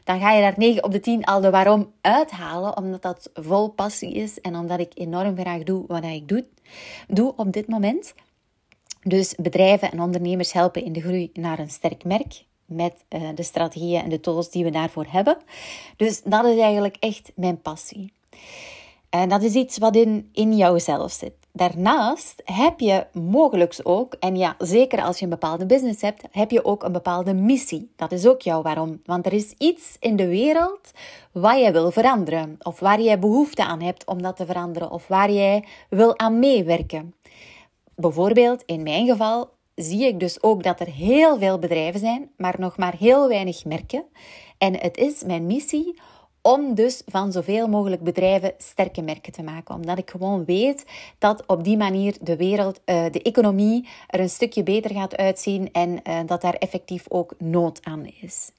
dan 0.04 0.20
ga 0.20 0.32
je 0.32 0.40
daar 0.40 0.54
9 0.56 0.84
op 0.84 0.92
de 0.92 1.00
10 1.00 1.24
al 1.24 1.40
de 1.40 1.50
waarom 1.50 1.92
uithalen, 2.00 2.76
omdat 2.76 3.02
dat 3.02 3.30
vol 3.34 3.68
passie 3.68 4.12
is 4.12 4.40
en 4.40 4.56
omdat 4.56 4.80
ik 4.80 4.92
enorm 4.94 5.38
graag 5.38 5.62
doe 5.62 5.84
wat 5.86 6.04
ik 6.04 6.28
doe, 6.28 6.44
doe 7.08 7.32
op 7.36 7.52
dit 7.52 7.68
moment. 7.68 8.14
Dus 9.02 9.34
bedrijven 9.34 9.92
en 9.92 10.00
ondernemers 10.00 10.52
helpen 10.52 10.84
in 10.84 10.92
de 10.92 11.00
groei 11.00 11.30
naar 11.32 11.58
een 11.58 11.70
sterk 11.70 12.04
merk 12.04 12.44
met 12.64 13.04
uh, 13.08 13.28
de 13.34 13.42
strategieën 13.42 14.02
en 14.02 14.08
de 14.08 14.20
tools 14.20 14.50
die 14.50 14.64
we 14.64 14.70
daarvoor 14.70 15.06
hebben. 15.08 15.36
Dus 15.96 16.22
dat 16.22 16.44
is 16.44 16.58
eigenlijk 16.58 16.96
echt 17.00 17.32
mijn 17.34 17.60
passie. 17.60 18.12
En 19.20 19.28
dat 19.28 19.42
is 19.42 19.54
iets 19.54 19.78
wat 19.78 19.96
in, 19.96 20.28
in 20.32 20.56
jouzelf 20.56 21.12
zit. 21.12 21.34
Daarnaast 21.52 22.42
heb 22.44 22.80
je 22.80 23.06
mogelijk 23.12 23.80
ook, 23.82 24.14
en 24.20 24.36
ja, 24.36 24.54
zeker 24.58 25.02
als 25.02 25.18
je 25.18 25.24
een 25.24 25.30
bepaalde 25.30 25.66
business 25.66 26.02
hebt, 26.02 26.22
heb 26.30 26.50
je 26.50 26.64
ook 26.64 26.82
een 26.82 26.92
bepaalde 26.92 27.34
missie. 27.34 27.92
Dat 27.96 28.12
is 28.12 28.26
ook 28.26 28.40
jouw 28.40 28.62
waarom. 28.62 29.00
Want 29.04 29.26
er 29.26 29.32
is 29.32 29.54
iets 29.58 29.96
in 30.00 30.16
de 30.16 30.28
wereld 30.28 30.90
waar 31.32 31.58
je 31.58 31.72
wil 31.72 31.90
veranderen, 31.90 32.56
of 32.62 32.80
waar 32.80 33.00
jij 33.00 33.18
behoefte 33.18 33.64
aan 33.64 33.80
hebt 33.80 34.06
om 34.06 34.22
dat 34.22 34.36
te 34.36 34.46
veranderen, 34.46 34.90
of 34.90 35.08
waar 35.08 35.30
jij 35.30 35.64
wil 35.90 36.18
aan 36.18 36.38
meewerken. 36.38 37.14
Bijvoorbeeld, 37.94 38.62
in 38.66 38.82
mijn 38.82 39.06
geval, 39.06 39.50
zie 39.74 40.06
ik 40.06 40.20
dus 40.20 40.42
ook 40.42 40.62
dat 40.62 40.80
er 40.80 40.90
heel 40.90 41.38
veel 41.38 41.58
bedrijven 41.58 42.00
zijn, 42.00 42.30
maar 42.36 42.54
nog 42.58 42.76
maar 42.76 42.94
heel 42.98 43.28
weinig 43.28 43.64
merken. 43.64 44.04
En 44.58 44.78
het 44.78 44.96
is 44.96 45.22
mijn 45.22 45.46
missie 45.46 45.94
om 46.46 46.74
dus 46.74 47.02
van 47.06 47.32
zoveel 47.32 47.68
mogelijk 47.68 48.02
bedrijven 48.02 48.54
sterke 48.58 49.02
merken 49.02 49.32
te 49.32 49.42
maken. 49.42 49.74
Omdat 49.74 49.98
ik 49.98 50.10
gewoon 50.10 50.44
weet 50.44 50.84
dat 51.18 51.46
op 51.46 51.64
die 51.64 51.76
manier 51.76 52.16
de 52.20 52.36
wereld, 52.36 52.80
uh, 52.84 53.04
de 53.10 53.22
economie 53.22 53.88
er 54.06 54.20
een 54.20 54.28
stukje 54.28 54.62
beter 54.62 54.90
gaat 54.90 55.16
uitzien 55.16 55.72
en 55.72 55.90
uh, 55.90 56.20
dat 56.26 56.40
daar 56.40 56.54
effectief 56.54 57.04
ook 57.08 57.34
nood 57.38 57.84
aan 57.84 58.06
is. 58.20 58.50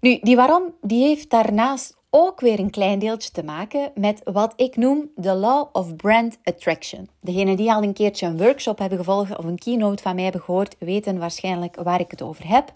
Nu, 0.00 0.18
die 0.22 0.36
waarom, 0.36 0.74
die 0.80 1.06
heeft 1.06 1.30
daarnaast 1.30 1.96
ook 2.10 2.40
weer 2.40 2.58
een 2.58 2.70
klein 2.70 2.98
deeltje 2.98 3.30
te 3.30 3.44
maken 3.44 3.92
met 3.94 4.20
wat 4.24 4.52
ik 4.56 4.76
noem 4.76 5.10
de 5.16 5.34
Law 5.34 5.68
of 5.72 5.96
Brand 5.96 6.38
Attraction. 6.44 7.08
Degenen 7.20 7.56
die 7.56 7.72
al 7.72 7.82
een 7.82 7.92
keertje 7.92 8.26
een 8.26 8.38
workshop 8.38 8.78
hebben 8.78 8.98
gevolgd 8.98 9.36
of 9.36 9.44
een 9.44 9.58
keynote 9.58 10.02
van 10.02 10.14
mij 10.14 10.24
hebben 10.24 10.42
gehoord, 10.42 10.76
weten 10.78 11.18
waarschijnlijk 11.18 11.76
waar 11.82 12.00
ik 12.00 12.10
het 12.10 12.22
over 12.22 12.48
heb. 12.48 12.72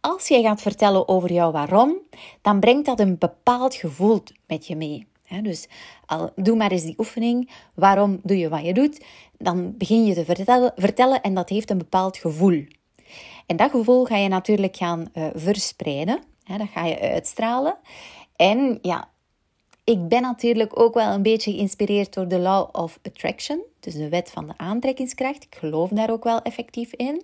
Als 0.00 0.28
jij 0.28 0.42
gaat 0.42 0.62
vertellen 0.62 1.08
over 1.08 1.32
jouw 1.32 1.50
waarom, 1.50 1.96
dan 2.42 2.60
brengt 2.60 2.86
dat 2.86 3.00
een 3.00 3.18
bepaald 3.18 3.74
gevoel 3.74 4.22
met 4.46 4.66
je 4.66 4.76
mee. 4.76 5.06
Dus 5.42 5.68
al, 6.06 6.30
doe 6.36 6.56
maar 6.56 6.70
eens 6.70 6.82
die 6.82 6.98
oefening. 6.98 7.50
Waarom 7.74 8.20
doe 8.22 8.38
je 8.38 8.48
wat 8.48 8.64
je 8.64 8.74
doet? 8.74 9.04
Dan 9.38 9.76
begin 9.76 10.04
je 10.04 10.14
te 10.14 10.24
vertellen, 10.24 10.72
vertellen 10.76 11.22
en 11.22 11.34
dat 11.34 11.48
heeft 11.48 11.70
een 11.70 11.78
bepaald 11.78 12.16
gevoel. 12.16 12.64
En 13.46 13.56
dat 13.56 13.70
gevoel 13.70 14.04
ga 14.04 14.16
je 14.16 14.28
natuurlijk 14.28 14.76
gaan 14.76 15.06
uh, 15.14 15.26
verspreiden. 15.34 16.22
Dat 16.58 16.68
ga 16.72 16.84
je 16.84 17.00
uitstralen. 17.00 17.76
En 18.42 18.78
ja, 18.80 19.08
ik 19.84 20.08
ben 20.08 20.22
natuurlijk 20.22 20.78
ook 20.78 20.94
wel 20.94 21.12
een 21.12 21.22
beetje 21.22 21.52
geïnspireerd 21.52 22.14
door 22.14 22.28
de 22.28 22.38
Law 22.38 22.68
of 22.72 22.98
Attraction, 23.02 23.60
dus 23.80 23.94
de 23.94 24.08
wet 24.08 24.30
van 24.30 24.46
de 24.46 24.52
aantrekkingskracht. 24.56 25.44
Ik 25.44 25.56
geloof 25.58 25.90
daar 25.90 26.10
ook 26.10 26.24
wel 26.24 26.42
effectief 26.42 26.92
in. 26.92 27.22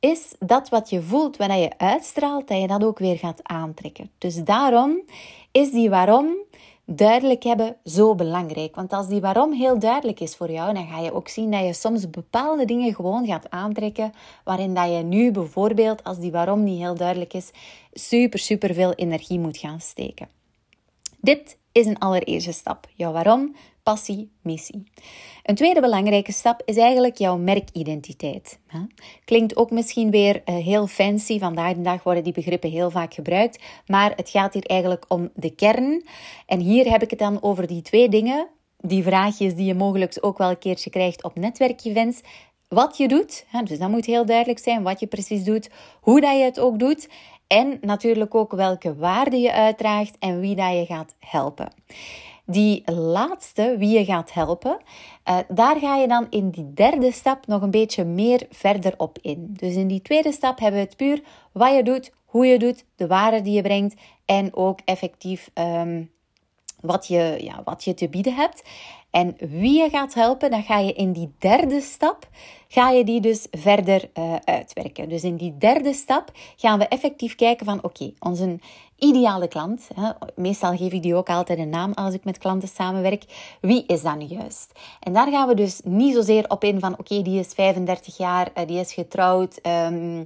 Is 0.00 0.34
dat 0.38 0.68
wat 0.68 0.90
je 0.90 1.02
voelt 1.02 1.36
wanneer 1.36 1.62
je 1.62 1.78
uitstraalt, 1.78 2.48
dat 2.48 2.60
je 2.60 2.66
dat 2.66 2.84
ook 2.84 2.98
weer 2.98 3.16
gaat 3.16 3.40
aantrekken. 3.42 4.10
Dus 4.18 4.44
daarom 4.44 5.00
is 5.52 5.70
die 5.70 5.90
waarom 5.90 6.36
duidelijk 6.84 7.42
hebben 7.42 7.76
zo 7.84 8.14
belangrijk. 8.14 8.74
Want 8.74 8.92
als 8.92 9.08
die 9.08 9.20
waarom 9.20 9.52
heel 9.52 9.78
duidelijk 9.78 10.20
is 10.20 10.36
voor 10.36 10.50
jou, 10.50 10.74
dan 10.74 10.86
ga 10.86 11.00
je 11.00 11.12
ook 11.12 11.28
zien 11.28 11.50
dat 11.50 11.64
je 11.64 11.72
soms 11.72 12.10
bepaalde 12.10 12.64
dingen 12.64 12.94
gewoon 12.94 13.26
gaat 13.26 13.50
aantrekken, 13.50 14.12
waarin 14.44 14.74
dat 14.74 14.90
je 14.90 15.02
nu 15.02 15.30
bijvoorbeeld, 15.30 16.04
als 16.04 16.18
die 16.18 16.30
waarom 16.30 16.64
niet 16.64 16.80
heel 16.80 16.94
duidelijk 16.94 17.34
is, 17.34 17.50
super, 17.92 18.38
super 18.38 18.74
veel 18.74 18.92
energie 18.92 19.38
moet 19.38 19.56
gaan 19.56 19.80
steken. 19.80 20.37
Dit 21.20 21.58
is 21.72 21.86
een 21.86 21.98
allereerste 21.98 22.52
stap. 22.52 22.88
Jouw 22.94 23.12
waarom, 23.12 23.54
passie, 23.82 24.30
missie. 24.42 24.82
Een 25.42 25.54
tweede 25.54 25.80
belangrijke 25.80 26.32
stap 26.32 26.62
is 26.64 26.76
eigenlijk 26.76 27.16
jouw 27.16 27.36
merkidentiteit. 27.36 28.60
Klinkt 29.24 29.56
ook 29.56 29.70
misschien 29.70 30.10
weer 30.10 30.42
eh, 30.44 30.54
heel 30.54 30.86
fancy. 30.86 31.38
Vandaag 31.38 31.74
de 31.74 31.80
dag 31.80 32.02
worden 32.02 32.24
die 32.24 32.32
begrippen 32.32 32.70
heel 32.70 32.90
vaak 32.90 33.14
gebruikt. 33.14 33.62
Maar 33.86 34.12
het 34.16 34.30
gaat 34.30 34.54
hier 34.54 34.66
eigenlijk 34.66 35.04
om 35.08 35.30
de 35.34 35.50
kern. 35.50 36.04
En 36.46 36.60
hier 36.60 36.90
heb 36.90 37.02
ik 37.02 37.10
het 37.10 37.18
dan 37.18 37.42
over 37.42 37.66
die 37.66 37.82
twee 37.82 38.08
dingen. 38.08 38.48
Die 38.76 39.02
vraagjes 39.02 39.54
die 39.54 39.66
je 39.66 39.74
mogelijk 39.74 40.18
ook 40.20 40.38
wel 40.38 40.50
een 40.50 40.58
keertje 40.58 40.90
krijgt 40.90 41.22
op 41.22 41.34
netwerkevents. 41.38 42.20
Wat 42.68 42.96
je 42.96 43.08
doet, 43.08 43.46
dus 43.64 43.78
dat 43.78 43.88
moet 43.88 44.06
heel 44.06 44.26
duidelijk 44.26 44.58
zijn 44.58 44.82
wat 44.82 45.00
je 45.00 45.06
precies 45.06 45.44
doet, 45.44 45.70
hoe 46.00 46.20
dat 46.20 46.36
je 46.36 46.44
het 46.44 46.60
ook 46.60 46.78
doet. 46.78 47.08
En 47.48 47.78
natuurlijk 47.80 48.34
ook 48.34 48.52
welke 48.52 48.96
waarde 48.96 49.36
je 49.36 49.52
uitdraagt 49.52 50.16
en 50.18 50.40
wie 50.40 50.54
dat 50.54 50.72
je 50.72 50.84
gaat 50.86 51.14
helpen. 51.18 51.72
Die 52.44 52.92
laatste, 52.92 53.74
wie 53.78 53.98
je 53.98 54.04
gaat 54.04 54.32
helpen, 54.32 54.78
uh, 55.28 55.38
daar 55.48 55.78
ga 55.78 55.96
je 55.96 56.08
dan 56.08 56.26
in 56.30 56.50
die 56.50 56.72
derde 56.74 57.12
stap 57.12 57.46
nog 57.46 57.62
een 57.62 57.70
beetje 57.70 58.04
meer 58.04 58.46
verder 58.50 58.94
op 58.96 59.18
in. 59.22 59.48
Dus 59.50 59.74
in 59.74 59.88
die 59.88 60.02
tweede 60.02 60.32
stap 60.32 60.58
hebben 60.58 60.80
we 60.80 60.86
het 60.86 60.96
puur 60.96 61.22
wat 61.52 61.74
je 61.74 61.82
doet, 61.82 62.12
hoe 62.24 62.46
je 62.46 62.58
doet, 62.58 62.84
de 62.96 63.06
waarde 63.06 63.42
die 63.42 63.52
je 63.52 63.62
brengt 63.62 64.00
en 64.24 64.54
ook 64.54 64.80
effectief 64.84 65.50
um, 65.54 66.10
wat, 66.80 67.06
je, 67.06 67.38
ja, 67.40 67.62
wat 67.64 67.84
je 67.84 67.94
te 67.94 68.08
bieden 68.08 68.34
hebt. 68.34 68.62
En 69.10 69.36
wie 69.38 69.82
je 69.82 69.88
gaat 69.90 70.14
helpen, 70.14 70.50
dan 70.50 70.62
ga 70.62 70.78
je 70.78 70.92
in 70.92 71.12
die 71.12 71.32
derde 71.38 71.80
stap, 71.80 72.28
ga 72.68 72.90
je 72.90 73.04
die 73.04 73.20
dus 73.20 73.46
verder 73.50 74.10
uh, 74.14 74.34
uitwerken. 74.44 75.08
Dus 75.08 75.22
in 75.22 75.36
die 75.36 75.58
derde 75.58 75.92
stap 75.92 76.30
gaan 76.56 76.78
we 76.78 76.88
effectief 76.88 77.34
kijken 77.34 77.66
van, 77.66 77.84
oké, 77.84 78.12
onze 78.18 78.58
ideale 78.98 79.48
klant, 79.48 79.88
hè, 79.94 80.10
meestal 80.34 80.76
geef 80.76 80.92
ik 80.92 81.02
die 81.02 81.14
ook 81.14 81.28
altijd 81.28 81.58
een 81.58 81.68
naam 81.68 81.92
als 81.92 82.14
ik 82.14 82.24
met 82.24 82.38
klanten 82.38 82.68
samenwerk, 82.68 83.24
wie 83.60 83.84
is 83.86 84.02
dat 84.02 84.18
nu 84.18 84.24
juist? 84.24 84.72
En 85.00 85.12
daar 85.12 85.30
gaan 85.30 85.48
we 85.48 85.54
dus 85.54 85.80
niet 85.84 86.14
zozeer 86.14 86.44
op 86.48 86.64
in 86.64 86.80
van, 86.80 86.92
oké, 86.98 87.22
die 87.22 87.38
is 87.38 87.52
35 87.52 88.16
jaar, 88.16 88.50
uh, 88.58 88.66
die 88.66 88.80
is 88.80 88.92
getrouwd, 88.92 89.60
um, 89.90 90.22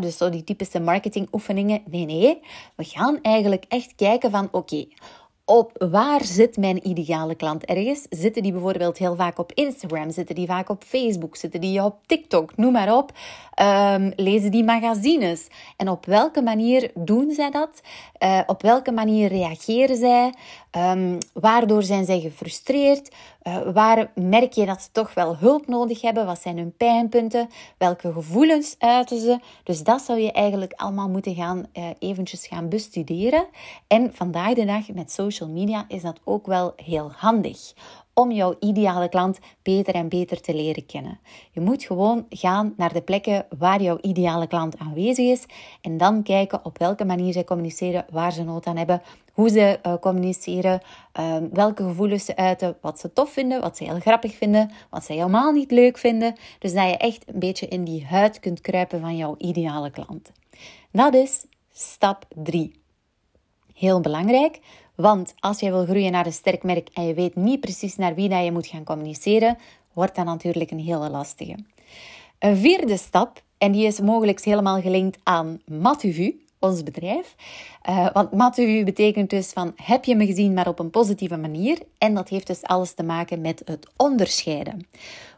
dus 0.00 0.16
zo 0.16 0.28
die 0.28 0.44
typische 0.44 0.80
marketingoefeningen. 0.80 1.82
Nee, 1.90 2.04
nee, 2.04 2.40
we 2.74 2.84
gaan 2.84 3.18
eigenlijk 3.22 3.64
echt 3.68 3.94
kijken 3.94 4.30
van, 4.30 4.48
oké, 4.50 4.86
op 5.50 5.84
waar 5.90 6.24
zit 6.24 6.56
mijn 6.56 6.88
ideale 6.88 7.34
klant 7.34 7.64
ergens? 7.64 8.06
Zitten 8.10 8.42
die 8.42 8.52
bijvoorbeeld 8.52 8.98
heel 8.98 9.16
vaak 9.16 9.38
op 9.38 9.52
Instagram? 9.52 10.10
Zitten 10.10 10.34
die 10.34 10.46
vaak 10.46 10.68
op 10.68 10.84
Facebook? 10.84 11.36
Zitten 11.36 11.60
die 11.60 11.84
op 11.84 11.96
TikTok? 12.06 12.56
Noem 12.56 12.72
maar 12.72 12.96
op. 12.96 13.12
Um, 13.60 14.12
lezen 14.16 14.50
die 14.50 14.64
magazines? 14.64 15.48
En 15.76 15.88
op 15.88 16.06
welke 16.06 16.42
manier 16.42 16.90
doen 16.94 17.30
zij 17.30 17.50
dat? 17.50 17.80
Uh, 18.18 18.40
op 18.46 18.62
welke 18.62 18.92
manier 18.92 19.28
reageren 19.28 19.96
zij? 19.96 20.34
Um, 20.76 21.18
waardoor 21.32 21.82
zijn 21.82 22.04
zij 22.04 22.20
gefrustreerd? 22.20 23.14
Uh, 23.42 23.72
waar 23.72 24.10
merk 24.14 24.52
je 24.52 24.66
dat 24.66 24.82
ze 24.82 24.88
toch 24.92 25.14
wel 25.14 25.36
hulp 25.36 25.66
nodig 25.66 26.00
hebben? 26.00 26.26
Wat 26.26 26.40
zijn 26.40 26.56
hun 26.56 26.76
pijnpunten? 26.76 27.48
Welke 27.78 28.12
gevoelens 28.12 28.74
uiten 28.78 29.20
ze? 29.20 29.38
Dus 29.64 29.82
dat 29.82 30.02
zou 30.02 30.18
je 30.18 30.32
eigenlijk 30.32 30.72
allemaal 30.72 31.08
moeten 31.08 31.34
gaan 31.34 31.66
uh, 31.72 31.84
eventjes 31.98 32.46
gaan 32.46 32.68
bestuderen. 32.68 33.46
En 33.86 34.14
vandaag 34.14 34.54
de 34.54 34.64
dag 34.64 34.88
met 34.92 35.12
social 35.12 35.48
media 35.48 35.84
is 35.88 36.02
dat 36.02 36.20
ook 36.24 36.46
wel 36.46 36.72
heel 36.76 37.12
handig 37.16 37.72
om 38.14 38.32
jouw 38.32 38.56
ideale 38.60 39.08
klant 39.08 39.38
beter 39.62 39.94
en 39.94 40.08
beter 40.08 40.40
te 40.40 40.54
leren 40.54 40.86
kennen. 40.86 41.18
Je 41.50 41.60
moet 41.60 41.82
gewoon 41.82 42.26
gaan 42.28 42.74
naar 42.76 42.92
de 42.92 43.00
plekken 43.00 43.46
waar 43.58 43.82
jouw 43.82 43.98
ideale 44.00 44.46
klant 44.46 44.78
aanwezig 44.78 45.26
is 45.26 45.44
en 45.80 45.96
dan 45.96 46.22
kijken 46.22 46.64
op 46.64 46.78
welke 46.78 47.04
manier 47.04 47.32
zij 47.32 47.44
communiceren, 47.44 48.06
waar 48.10 48.32
ze 48.32 48.44
nood 48.44 48.66
aan 48.66 48.76
hebben, 48.76 49.02
hoe 49.40 49.48
ze 49.48 49.78
uh, 49.86 49.94
communiceren, 50.00 50.80
uh, 51.20 51.36
welke 51.52 51.82
gevoelens 51.82 52.24
ze 52.24 52.36
uiten, 52.36 52.76
wat 52.80 53.00
ze 53.00 53.12
tof 53.12 53.32
vinden, 53.32 53.60
wat 53.60 53.76
ze 53.76 53.84
heel 53.84 54.00
grappig 54.00 54.34
vinden, 54.34 54.70
wat 54.90 55.04
ze 55.04 55.12
helemaal 55.12 55.52
niet 55.52 55.70
leuk 55.70 55.98
vinden. 55.98 56.34
Dus 56.58 56.72
dat 56.72 56.88
je 56.88 56.96
echt 56.96 57.24
een 57.26 57.38
beetje 57.38 57.68
in 57.68 57.84
die 57.84 58.06
huid 58.06 58.40
kunt 58.40 58.60
kruipen 58.60 59.00
van 59.00 59.16
jouw 59.16 59.34
ideale 59.38 59.90
klant. 59.90 60.32
Dat 60.92 61.14
is 61.14 61.46
stap 61.72 62.24
3. 62.34 62.72
Heel 63.74 64.00
belangrijk, 64.00 64.58
want 64.94 65.34
als 65.38 65.60
je 65.60 65.70
wil 65.70 65.84
groeien 65.84 66.12
naar 66.12 66.26
een 66.26 66.32
sterk 66.32 66.62
merk 66.62 66.88
en 66.92 67.06
je 67.06 67.14
weet 67.14 67.36
niet 67.36 67.60
precies 67.60 67.96
naar 67.96 68.14
wie 68.14 68.28
dat 68.28 68.44
je 68.44 68.52
moet 68.52 68.66
gaan 68.66 68.84
communiceren, 68.84 69.58
wordt 69.92 70.16
dat 70.16 70.24
natuurlijk 70.24 70.70
een 70.70 70.80
hele 70.80 71.10
lastige. 71.10 71.56
Een 72.38 72.56
vierde 72.56 72.96
stap, 72.96 73.42
en 73.58 73.72
die 73.72 73.86
is 73.86 74.00
mogelijk 74.00 74.44
helemaal 74.44 74.80
gelinkt 74.80 75.18
aan 75.22 75.60
Matuvu, 75.66 76.44
ons 76.60 76.82
bedrijf. 76.82 77.34
Uh, 77.88 78.08
want 78.12 78.32
Matthew 78.32 78.84
betekent 78.84 79.30
dus 79.30 79.52
van 79.52 79.72
heb 79.76 80.04
je 80.04 80.16
me 80.16 80.26
gezien, 80.26 80.54
maar 80.54 80.68
op 80.68 80.78
een 80.78 80.90
positieve 80.90 81.36
manier. 81.36 81.78
En 81.98 82.14
dat 82.14 82.28
heeft 82.28 82.46
dus 82.46 82.62
alles 82.62 82.92
te 82.92 83.02
maken 83.02 83.40
met 83.40 83.62
het 83.64 83.86
onderscheiden. 83.96 84.86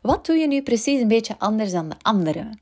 Wat 0.02 0.26
doe 0.26 0.36
je 0.36 0.46
nu 0.46 0.62
precies 0.62 1.00
een 1.00 1.08
beetje 1.08 1.34
anders 1.38 1.72
dan 1.72 1.88
de 1.88 1.96
anderen? 2.02 2.60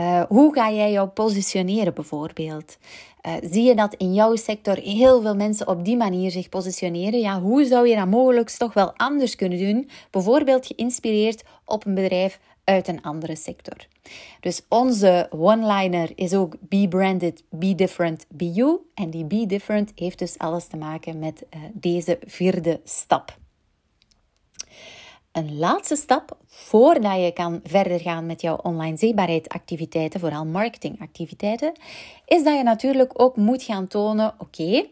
Uh, 0.00 0.22
hoe 0.28 0.54
ga 0.54 0.70
jij 0.70 0.92
jou 0.92 1.08
positioneren 1.08 1.94
bijvoorbeeld? 1.94 2.78
Uh, 3.26 3.32
zie 3.50 3.62
je 3.62 3.74
dat 3.74 3.94
in 3.94 4.14
jouw 4.14 4.36
sector 4.36 4.76
heel 4.76 5.22
veel 5.22 5.34
mensen 5.36 5.68
op 5.68 5.84
die 5.84 5.96
manier 5.96 6.30
zich 6.30 6.48
positioneren? 6.48 7.20
Ja, 7.20 7.40
hoe 7.40 7.64
zou 7.64 7.88
je 7.88 7.96
dat 7.96 8.06
mogelijk 8.06 8.50
toch 8.50 8.72
wel 8.72 8.92
anders 8.96 9.36
kunnen 9.36 9.58
doen? 9.58 9.90
Bijvoorbeeld 10.10 10.66
geïnspireerd 10.66 11.42
op 11.64 11.86
een 11.86 11.94
bedrijf 11.94 12.38
uit 12.68 12.88
een 12.88 13.02
andere 13.02 13.36
sector. 13.36 13.76
Dus 14.40 14.62
onze 14.68 15.26
one-liner 15.30 16.12
is 16.14 16.34
ook 16.34 16.56
be 16.60 16.86
branded, 16.88 17.44
be 17.50 17.74
different, 17.74 18.26
be 18.28 18.52
you. 18.52 18.78
En 18.94 19.10
die 19.10 19.24
be 19.24 19.46
different 19.46 19.92
heeft 19.94 20.18
dus 20.18 20.38
alles 20.38 20.66
te 20.66 20.76
maken 20.76 21.18
met 21.18 21.46
uh, 21.50 21.62
deze 21.72 22.18
vierde 22.26 22.80
stap. 22.84 23.36
Een 25.32 25.58
laatste 25.58 25.96
stap 25.96 26.36
voordat 26.46 27.22
je 27.22 27.32
kan 27.32 27.60
verder 27.64 28.00
gaan 28.00 28.26
met 28.26 28.40
jouw 28.40 28.56
online 28.56 28.96
zichtbaarheidsactiviteiten, 28.96 30.20
vooral 30.20 30.44
marketingactiviteiten, 30.46 31.72
is 32.26 32.44
dat 32.44 32.56
je 32.56 32.62
natuurlijk 32.62 33.12
ook 33.22 33.36
moet 33.36 33.62
gaan 33.62 33.86
tonen: 33.86 34.34
oké, 34.38 34.86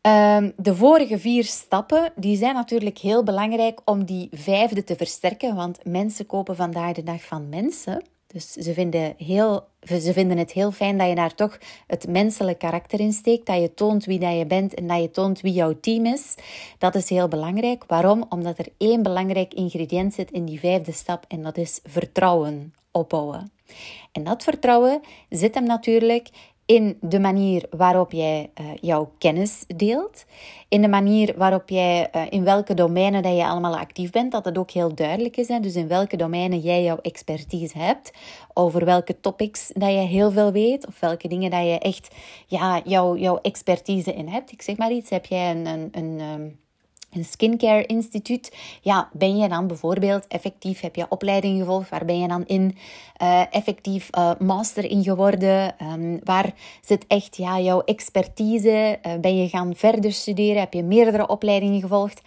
Ehm, 0.00 0.50
de 0.56 0.76
vorige 0.76 1.18
vier 1.18 1.44
stappen 1.44 2.12
die 2.16 2.36
zijn 2.36 2.54
natuurlijk 2.54 2.98
heel 2.98 3.22
belangrijk 3.22 3.80
om 3.84 4.04
die 4.04 4.28
vijfde 4.32 4.84
te 4.84 4.96
versterken, 4.96 5.54
want 5.54 5.84
mensen 5.84 6.26
kopen 6.26 6.56
vandaag 6.56 6.92
de 6.92 7.02
dag 7.02 7.24
van 7.24 7.48
mensen. 7.48 8.04
Dus 8.26 8.52
ze 8.52 8.72
vinden, 8.72 9.14
heel, 9.16 9.66
ze 9.82 10.12
vinden 10.12 10.38
het 10.38 10.52
heel 10.52 10.72
fijn 10.72 10.98
dat 10.98 11.08
je 11.08 11.14
daar 11.14 11.34
toch 11.34 11.58
het 11.86 12.08
menselijk 12.08 12.58
karakter 12.58 13.00
in 13.00 13.12
steekt. 13.12 13.46
Dat 13.46 13.60
je 13.60 13.74
toont 13.74 14.04
wie 14.04 14.18
dat 14.18 14.38
je 14.38 14.46
bent 14.46 14.74
en 14.74 14.86
dat 14.86 15.00
je 15.00 15.10
toont 15.10 15.40
wie 15.40 15.52
jouw 15.52 15.80
team 15.80 16.06
is. 16.06 16.34
Dat 16.78 16.94
is 16.94 17.08
heel 17.08 17.28
belangrijk. 17.28 17.84
Waarom? 17.86 18.24
Omdat 18.28 18.58
er 18.58 18.68
één 18.78 19.02
belangrijk 19.02 19.54
ingrediënt 19.54 20.14
zit 20.14 20.30
in 20.30 20.44
die 20.44 20.60
vijfde 20.60 20.92
stap 20.92 21.24
en 21.28 21.42
dat 21.42 21.56
is 21.56 21.80
vertrouwen 21.84 22.74
opbouwen. 22.90 23.52
En 24.12 24.24
dat 24.24 24.42
vertrouwen 24.42 25.00
zit 25.28 25.54
hem 25.54 25.64
natuurlijk 25.64 26.28
in 26.70 26.96
de 27.00 27.20
manier 27.20 27.66
waarop 27.70 28.12
jij 28.12 28.50
uh, 28.60 28.66
jouw 28.80 29.12
kennis 29.18 29.64
deelt, 29.76 30.24
in 30.68 30.82
de 30.82 30.88
manier 30.88 31.34
waarop 31.36 31.68
jij, 31.68 32.08
uh, 32.14 32.22
in 32.30 32.44
welke 32.44 32.74
domeinen 32.74 33.22
dat 33.22 33.36
je 33.36 33.46
allemaal 33.46 33.76
actief 33.76 34.10
bent, 34.10 34.32
dat 34.32 34.44
het 34.44 34.58
ook 34.58 34.70
heel 34.70 34.94
duidelijk 34.94 35.36
is. 35.36 35.48
Hè? 35.48 35.60
Dus 35.60 35.74
in 35.74 35.88
welke 35.88 36.16
domeinen 36.16 36.58
jij 36.58 36.82
jouw 36.82 36.98
expertise 37.02 37.78
hebt, 37.78 38.12
over 38.52 38.84
welke 38.84 39.20
topics 39.20 39.70
dat 39.74 39.90
je 39.90 39.98
heel 39.98 40.30
veel 40.30 40.52
weet, 40.52 40.86
of 40.86 41.00
welke 41.00 41.28
dingen 41.28 41.50
dat 41.50 41.62
je 41.62 41.78
echt 41.78 42.14
ja, 42.46 42.80
jouw, 42.84 43.16
jouw 43.16 43.38
expertise 43.42 44.14
in 44.14 44.28
hebt. 44.28 44.52
Ik 44.52 44.62
zeg 44.62 44.76
maar 44.76 44.92
iets, 44.92 45.10
heb 45.10 45.26
jij 45.26 45.50
een, 45.50 45.66
een, 45.66 45.88
een 45.92 46.20
um, 46.20 46.58
een 47.10 47.24
skincare 47.24 47.86
instituut, 47.86 48.56
ja, 48.80 49.08
ben 49.12 49.36
je 49.36 49.48
dan 49.48 49.66
bijvoorbeeld 49.66 50.26
effectief, 50.26 50.80
heb 50.80 50.96
je 50.96 51.06
opleiding 51.08 51.58
gevolgd, 51.58 51.88
waar 51.88 52.04
ben 52.04 52.18
je 52.18 52.28
dan 52.28 52.46
in 52.46 52.76
uh, 53.22 53.42
effectief 53.50 54.08
uh, 54.18 54.30
master 54.38 54.84
in 54.84 55.02
geworden? 55.02 55.74
Um, 55.82 56.20
waar 56.24 56.54
zit 56.80 57.04
echt 57.06 57.36
ja, 57.36 57.60
jouw 57.60 57.80
expertise? 57.80 58.98
Uh, 59.06 59.12
ben 59.20 59.36
je 59.36 59.48
gaan 59.48 59.74
verder 59.76 60.12
studeren? 60.12 60.60
Heb 60.60 60.72
je 60.72 60.82
meerdere 60.82 61.26
opleidingen 61.26 61.80
gevolgd? 61.80 62.20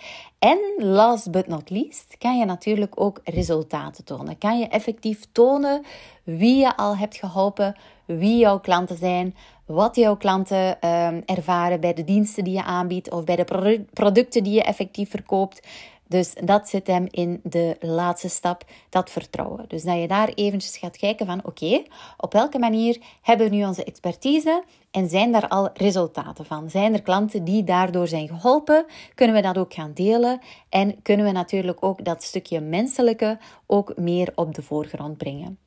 En 0.43 0.59
last 0.77 1.31
but 1.31 1.47
not 1.47 1.69
least, 1.69 2.15
kan 2.17 2.37
je 2.37 2.45
natuurlijk 2.45 3.01
ook 3.01 3.19
resultaten 3.23 4.03
tonen. 4.03 4.37
Kan 4.37 4.59
je 4.59 4.67
effectief 4.67 5.25
tonen 5.31 5.83
wie 6.23 6.57
je 6.57 6.77
al 6.77 6.97
hebt 6.97 7.15
geholpen, 7.15 7.75
wie 8.05 8.37
jouw 8.37 8.59
klanten 8.59 8.97
zijn, 8.97 9.35
wat 9.65 9.95
jouw 9.95 10.17
klanten 10.17 10.81
ehm, 10.81 11.21
ervaren 11.25 11.79
bij 11.79 11.93
de 11.93 12.03
diensten 12.03 12.43
die 12.43 12.53
je 12.53 12.63
aanbiedt 12.63 13.11
of 13.11 13.23
bij 13.23 13.35
de 13.35 13.85
producten 13.93 14.43
die 14.43 14.53
je 14.53 14.63
effectief 14.63 15.09
verkoopt. 15.09 15.67
Dus 16.13 16.33
dat 16.43 16.69
zit 16.69 16.87
hem 16.87 17.07
in 17.09 17.39
de 17.43 17.77
laatste 17.79 18.29
stap, 18.29 18.63
dat 18.89 19.09
vertrouwen. 19.09 19.65
Dus 19.67 19.83
dat 19.83 19.99
je 19.99 20.07
daar 20.07 20.27
eventjes 20.27 20.77
gaat 20.77 20.97
kijken 20.97 21.25
van 21.25 21.45
oké, 21.45 21.83
op 22.17 22.33
welke 22.33 22.59
manier 22.59 22.97
hebben 23.21 23.49
we 23.49 23.55
nu 23.55 23.65
onze 23.65 23.83
expertise 23.83 24.63
en 24.91 25.09
zijn 25.09 25.31
daar 25.31 25.47
al 25.47 25.69
resultaten 25.73 26.45
van? 26.45 26.69
Zijn 26.69 26.93
er 26.93 27.01
klanten 27.01 27.43
die 27.43 27.63
daardoor 27.63 28.07
zijn 28.07 28.27
geholpen? 28.27 28.85
Kunnen 29.15 29.35
we 29.35 29.41
dat 29.41 29.57
ook 29.57 29.73
gaan 29.73 29.93
delen? 29.93 30.39
En 30.69 31.01
kunnen 31.01 31.25
we 31.25 31.31
natuurlijk 31.31 31.77
ook 31.79 32.05
dat 32.05 32.23
stukje 32.23 32.59
menselijke 32.59 33.37
ook 33.67 33.97
meer 33.97 34.31
op 34.35 34.55
de 34.55 34.61
voorgrond 34.61 35.17
brengen? 35.17 35.57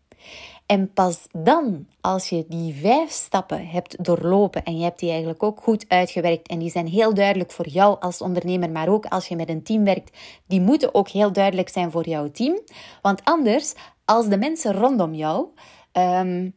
En 0.67 0.93
pas 0.93 1.27
dan, 1.33 1.87
als 2.01 2.29
je 2.29 2.45
die 2.49 2.75
vijf 2.75 3.11
stappen 3.11 3.69
hebt 3.69 4.05
doorlopen 4.05 4.65
en 4.65 4.79
je 4.79 4.85
hebt 4.85 4.99
die 4.99 5.09
eigenlijk 5.09 5.43
ook 5.43 5.61
goed 5.63 5.85
uitgewerkt 5.89 6.49
en 6.49 6.59
die 6.59 6.71
zijn 6.71 6.87
heel 6.87 7.15
duidelijk 7.15 7.51
voor 7.51 7.69
jou 7.69 8.01
als 8.01 8.21
ondernemer, 8.21 8.71
maar 8.71 8.89
ook 8.89 9.07
als 9.07 9.29
je 9.29 9.37
met 9.37 9.49
een 9.49 9.63
team 9.63 9.85
werkt, 9.85 10.17
die 10.47 10.61
moeten 10.61 10.95
ook 10.95 11.09
heel 11.09 11.33
duidelijk 11.33 11.69
zijn 11.69 11.91
voor 11.91 12.09
jouw 12.09 12.31
team. 12.31 12.61
Want 13.03 13.25
anders, 13.25 13.75
als 14.05 14.29
de 14.29 14.39
mensen 14.39 14.73
rondom 14.73 15.15
jou 15.15 15.47
um, 15.93 16.55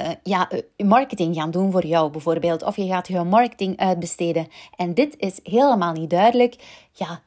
uh, 0.00 0.08
ja, 0.22 0.52
uh, 0.52 0.86
marketing 0.86 1.34
gaan 1.34 1.50
doen 1.50 1.72
voor 1.72 1.86
jou 1.86 2.10
bijvoorbeeld, 2.10 2.62
of 2.62 2.76
je 2.76 2.86
gaat 2.86 3.08
je 3.08 3.24
marketing 3.24 3.76
uitbesteden 3.76 4.48
en 4.76 4.94
dit 4.94 5.16
is 5.18 5.40
helemaal 5.42 5.92
niet 5.92 6.10
duidelijk, 6.10 6.56
ja 6.92 7.22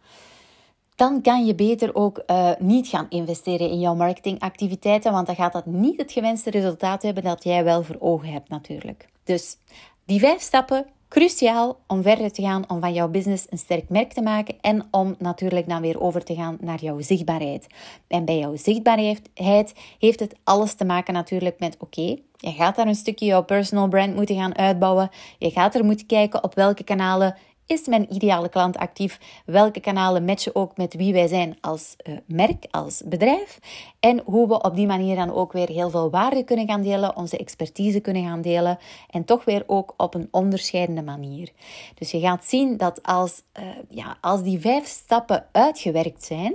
dan 0.99 1.21
kan 1.21 1.45
je 1.45 1.55
beter 1.55 1.95
ook 1.95 2.23
uh, 2.27 2.51
niet 2.59 2.87
gaan 2.87 3.05
investeren 3.09 3.69
in 3.69 3.79
jouw 3.79 3.95
marketingactiviteiten, 3.95 5.11
want 5.11 5.27
dan 5.27 5.35
gaat 5.35 5.53
dat 5.53 5.65
niet 5.65 5.97
het 5.97 6.11
gewenste 6.11 6.49
resultaat 6.49 7.01
hebben 7.01 7.23
dat 7.23 7.43
jij 7.43 7.63
wel 7.63 7.83
voor 7.83 7.95
ogen 7.99 8.31
hebt 8.31 8.49
natuurlijk. 8.49 9.09
Dus 9.23 9.57
die 10.05 10.19
vijf 10.19 10.41
stappen, 10.41 10.85
cruciaal 11.07 11.79
om 11.87 12.01
verder 12.01 12.31
te 12.31 12.41
gaan, 12.41 12.69
om 12.69 12.79
van 12.79 12.93
jouw 12.93 13.07
business 13.07 13.45
een 13.49 13.57
sterk 13.57 13.89
merk 13.89 14.13
te 14.13 14.21
maken 14.21 14.55
en 14.61 14.87
om 14.91 15.15
natuurlijk 15.19 15.69
dan 15.69 15.81
weer 15.81 16.01
over 16.01 16.23
te 16.23 16.35
gaan 16.35 16.57
naar 16.61 16.81
jouw 16.81 17.01
zichtbaarheid. 17.01 17.67
En 18.07 18.25
bij 18.25 18.37
jouw 18.37 18.55
zichtbaarheid 18.55 19.73
heeft 19.97 20.19
het 20.19 20.35
alles 20.43 20.73
te 20.73 20.85
maken 20.85 21.13
natuurlijk 21.13 21.59
met 21.59 21.75
oké, 21.79 22.15
je 22.41 22.51
gaat 22.51 22.75
daar 22.75 22.87
een 22.87 22.95
stukje 22.95 23.25
jouw 23.25 23.43
personal 23.43 23.87
brand 23.87 24.15
moeten 24.15 24.35
gaan 24.35 24.57
uitbouwen. 24.57 25.09
Je 25.37 25.49
gaat 25.49 25.75
er 25.75 25.85
moeten 25.85 26.05
kijken 26.05 26.43
op 26.43 26.55
welke 26.55 26.83
kanalen 26.83 27.35
is 27.69 27.87
mijn 27.87 28.13
ideale 28.13 28.49
klant 28.49 28.77
actief? 28.77 29.19
Welke 29.45 29.79
kanalen 29.79 30.25
matchen 30.25 30.55
ook 30.55 30.77
met 30.77 30.93
wie 30.93 31.13
wij 31.13 31.27
zijn 31.27 31.57
als 31.61 31.95
uh, 32.03 32.17
merk, 32.25 32.65
als 32.71 33.01
bedrijf? 33.05 33.59
En 33.99 34.21
hoe 34.25 34.47
we 34.47 34.61
op 34.61 34.75
die 34.75 34.87
manier 34.87 35.15
dan 35.15 35.33
ook 35.33 35.51
weer 35.51 35.67
heel 35.69 35.89
veel 35.89 36.09
waarde 36.09 36.43
kunnen 36.43 36.67
gaan 36.67 36.81
delen, 36.81 37.15
onze 37.15 37.37
expertise 37.37 37.99
kunnen 37.99 38.23
gaan 38.23 38.41
delen 38.41 38.77
en 39.09 39.25
toch 39.25 39.45
weer 39.45 39.63
ook 39.67 39.93
op 39.97 40.13
een 40.13 40.27
onderscheidende 40.31 41.01
manier. 41.01 41.51
Dus 41.95 42.11
je 42.11 42.19
gaat 42.19 42.45
zien 42.45 42.77
dat 42.77 43.03
als, 43.03 43.41
uh, 43.59 43.65
ja, 43.89 44.17
als 44.21 44.43
die 44.43 44.59
vijf 44.59 44.85
stappen 44.85 45.45
uitgewerkt 45.51 46.23
zijn, 46.23 46.53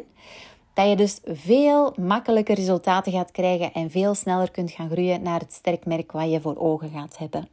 dat 0.74 0.88
je 0.88 0.96
dus 0.96 1.20
veel 1.24 1.92
makkelijker 2.00 2.55
resultaten 2.55 3.12
gaat 3.12 3.31
krijgen 3.31 3.72
en 3.72 3.90
veel 3.90 4.14
sneller 4.14 4.50
kunt 4.50 4.70
gaan 4.70 4.90
groeien 4.90 5.22
naar 5.22 5.40
het 5.40 5.53
sterk 5.53 5.87
merk 5.87 6.12
wat 6.12 6.31
je 6.31 6.40
voor 6.40 6.57
ogen 6.57 6.90
gaat 6.90 7.18
hebben. 7.18 7.48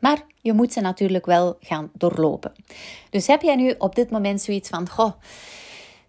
Maar 0.00 0.22
je 0.40 0.52
moet 0.52 0.72
ze 0.72 0.80
natuurlijk 0.80 1.26
wel 1.26 1.56
gaan 1.60 1.90
doorlopen. 1.92 2.52
Dus 3.10 3.26
heb 3.26 3.42
jij 3.42 3.56
nu 3.56 3.74
op 3.78 3.94
dit 3.94 4.10
moment 4.10 4.40
zoiets 4.42 4.68
van: 4.68 4.88
Goh, 4.88 5.12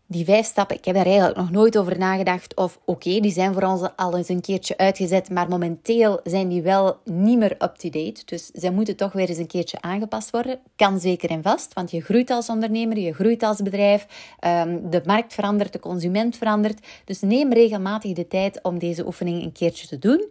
die 0.09 0.25
vijf 0.25 0.45
stappen, 0.45 0.77
ik 0.77 0.85
heb 0.85 0.95
daar 0.95 1.05
eigenlijk 1.05 1.37
nog 1.37 1.51
nooit 1.51 1.77
over 1.77 1.97
nagedacht. 1.97 2.55
Of 2.55 2.79
oké, 2.85 3.19
die 3.19 3.31
zijn 3.31 3.53
voor 3.53 3.63
ons 3.63 3.81
al 3.95 4.17
eens 4.17 4.29
een 4.29 4.41
keertje 4.41 4.77
uitgezet, 4.77 5.29
maar 5.29 5.49
momenteel 5.49 6.19
zijn 6.23 6.47
die 6.47 6.61
wel 6.61 6.97
niet 7.03 7.37
meer 7.37 7.51
up-to-date. 7.51 8.21
Dus 8.25 8.45
ze 8.45 8.71
moeten 8.71 8.95
toch 8.95 9.11
weer 9.11 9.29
eens 9.29 9.37
een 9.37 9.47
keertje 9.47 9.81
aangepast 9.81 10.29
worden. 10.29 10.59
Kan 10.75 10.99
zeker 10.99 11.29
en 11.29 11.43
vast, 11.43 11.73
want 11.73 11.91
je 11.91 12.01
groeit 12.01 12.29
als 12.29 12.49
ondernemer, 12.49 12.97
je 12.97 13.13
groeit 13.13 13.43
als 13.43 13.61
bedrijf. 13.61 14.07
Um, 14.45 14.89
de 14.89 15.01
markt 15.05 15.33
verandert, 15.33 15.73
de 15.73 15.79
consument 15.79 16.37
verandert. 16.37 16.87
Dus 17.05 17.21
neem 17.21 17.53
regelmatig 17.53 18.13
de 18.13 18.27
tijd 18.27 18.59
om 18.61 18.79
deze 18.79 19.05
oefening 19.05 19.43
een 19.43 19.51
keertje 19.51 19.87
te 19.87 19.99
doen. 19.99 20.25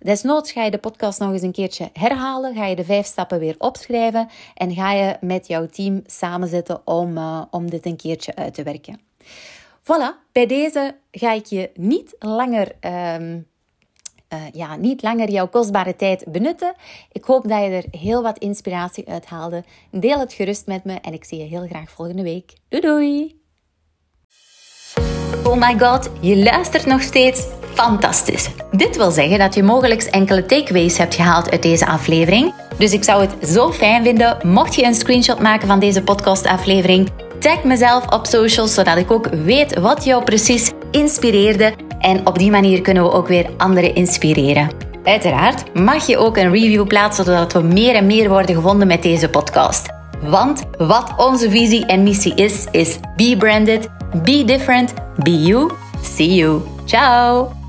Desnoods 0.00 0.52
ga 0.52 0.64
je 0.64 0.70
de 0.70 0.78
podcast 0.78 1.18
nog 1.18 1.32
eens 1.32 1.42
een 1.42 1.52
keertje 1.52 1.90
herhalen. 1.92 2.54
Ga 2.54 2.66
je 2.66 2.76
de 2.76 2.84
vijf 2.84 3.06
stappen 3.06 3.38
weer 3.38 3.54
opschrijven 3.58 4.28
en 4.54 4.74
ga 4.74 4.92
je 4.92 5.16
met 5.20 5.46
jouw 5.46 5.66
team 5.66 6.02
samenzitten 6.06 6.86
om, 6.86 7.16
uh, 7.16 7.42
om 7.50 7.70
dit 7.70 7.86
een 7.86 7.96
keertje 7.96 8.34
uit 8.34 8.54
te 8.54 8.62
werken. 8.62 9.10
Voilà, 9.82 10.30
bij 10.32 10.46
deze 10.46 10.96
ga 11.10 11.32
ik 11.32 11.46
je 11.46 11.70
niet 11.74 12.14
langer, 12.18 12.72
um, 12.80 13.46
uh, 14.32 14.38
ja, 14.52 14.76
niet 14.76 15.02
langer 15.02 15.30
jouw 15.30 15.48
kostbare 15.48 15.96
tijd 15.96 16.24
benutten. 16.28 16.74
Ik 17.12 17.24
hoop 17.24 17.48
dat 17.48 17.62
je 17.62 17.70
er 17.70 17.84
heel 17.90 18.22
wat 18.22 18.38
inspiratie 18.38 19.08
uit 19.08 19.26
haalde. 19.26 19.64
Deel 19.90 20.18
het 20.18 20.32
gerust 20.32 20.66
met 20.66 20.84
me 20.84 20.94
en 20.94 21.12
ik 21.12 21.24
zie 21.24 21.38
je 21.38 21.44
heel 21.44 21.66
graag 21.66 21.90
volgende 21.90 22.22
week. 22.22 22.52
Doei 22.68 22.82
doei! 22.82 23.40
Oh 25.44 25.58
my 25.58 25.78
god, 25.78 26.10
je 26.20 26.42
luistert 26.42 26.86
nog 26.86 27.02
steeds? 27.02 27.46
Fantastisch! 27.74 28.50
Dit 28.70 28.96
wil 28.96 29.10
zeggen 29.10 29.38
dat 29.38 29.54
je 29.54 29.62
mogelijk 29.62 30.02
enkele 30.02 30.46
takeaways 30.46 30.98
hebt 30.98 31.14
gehaald 31.14 31.50
uit 31.50 31.62
deze 31.62 31.86
aflevering. 31.86 32.54
Dus 32.78 32.92
ik 32.92 33.04
zou 33.04 33.26
het 33.26 33.48
zo 33.48 33.72
fijn 33.72 34.02
vinden 34.02 34.48
mocht 34.48 34.74
je 34.74 34.84
een 34.84 34.94
screenshot 34.94 35.40
maken 35.40 35.68
van 35.68 35.80
deze 35.80 36.02
podcastaflevering 36.02 37.10
Tag 37.42 37.64
mezelf 37.64 38.06
op 38.06 38.26
socials, 38.26 38.74
zodat 38.74 38.96
ik 38.96 39.10
ook 39.10 39.28
weet 39.28 39.78
wat 39.78 40.04
jou 40.04 40.24
precies 40.24 40.72
inspireerde. 40.90 41.74
En 41.98 42.26
op 42.26 42.38
die 42.38 42.50
manier 42.50 42.80
kunnen 42.80 43.02
we 43.02 43.10
ook 43.10 43.28
weer 43.28 43.50
anderen 43.56 43.94
inspireren. 43.94 44.70
Uiteraard 45.04 45.74
mag 45.74 46.06
je 46.06 46.18
ook 46.18 46.36
een 46.36 46.50
review 46.50 46.86
plaatsen 46.86 47.24
zodat 47.24 47.52
we 47.52 47.62
meer 47.62 47.94
en 47.94 48.06
meer 48.06 48.28
worden 48.28 48.54
gevonden 48.54 48.86
met 48.86 49.02
deze 49.02 49.28
podcast. 49.28 49.88
Want 50.20 50.62
wat 50.78 51.12
onze 51.16 51.50
visie 51.50 51.86
en 51.86 52.02
missie 52.02 52.34
is, 52.34 52.66
is 52.70 52.98
be 53.16 53.34
branded, 53.38 53.88
be 54.22 54.44
different, 54.44 54.94
be 55.16 55.42
you. 55.42 55.70
See 56.02 56.34
you. 56.34 56.60
Ciao! 56.84 57.61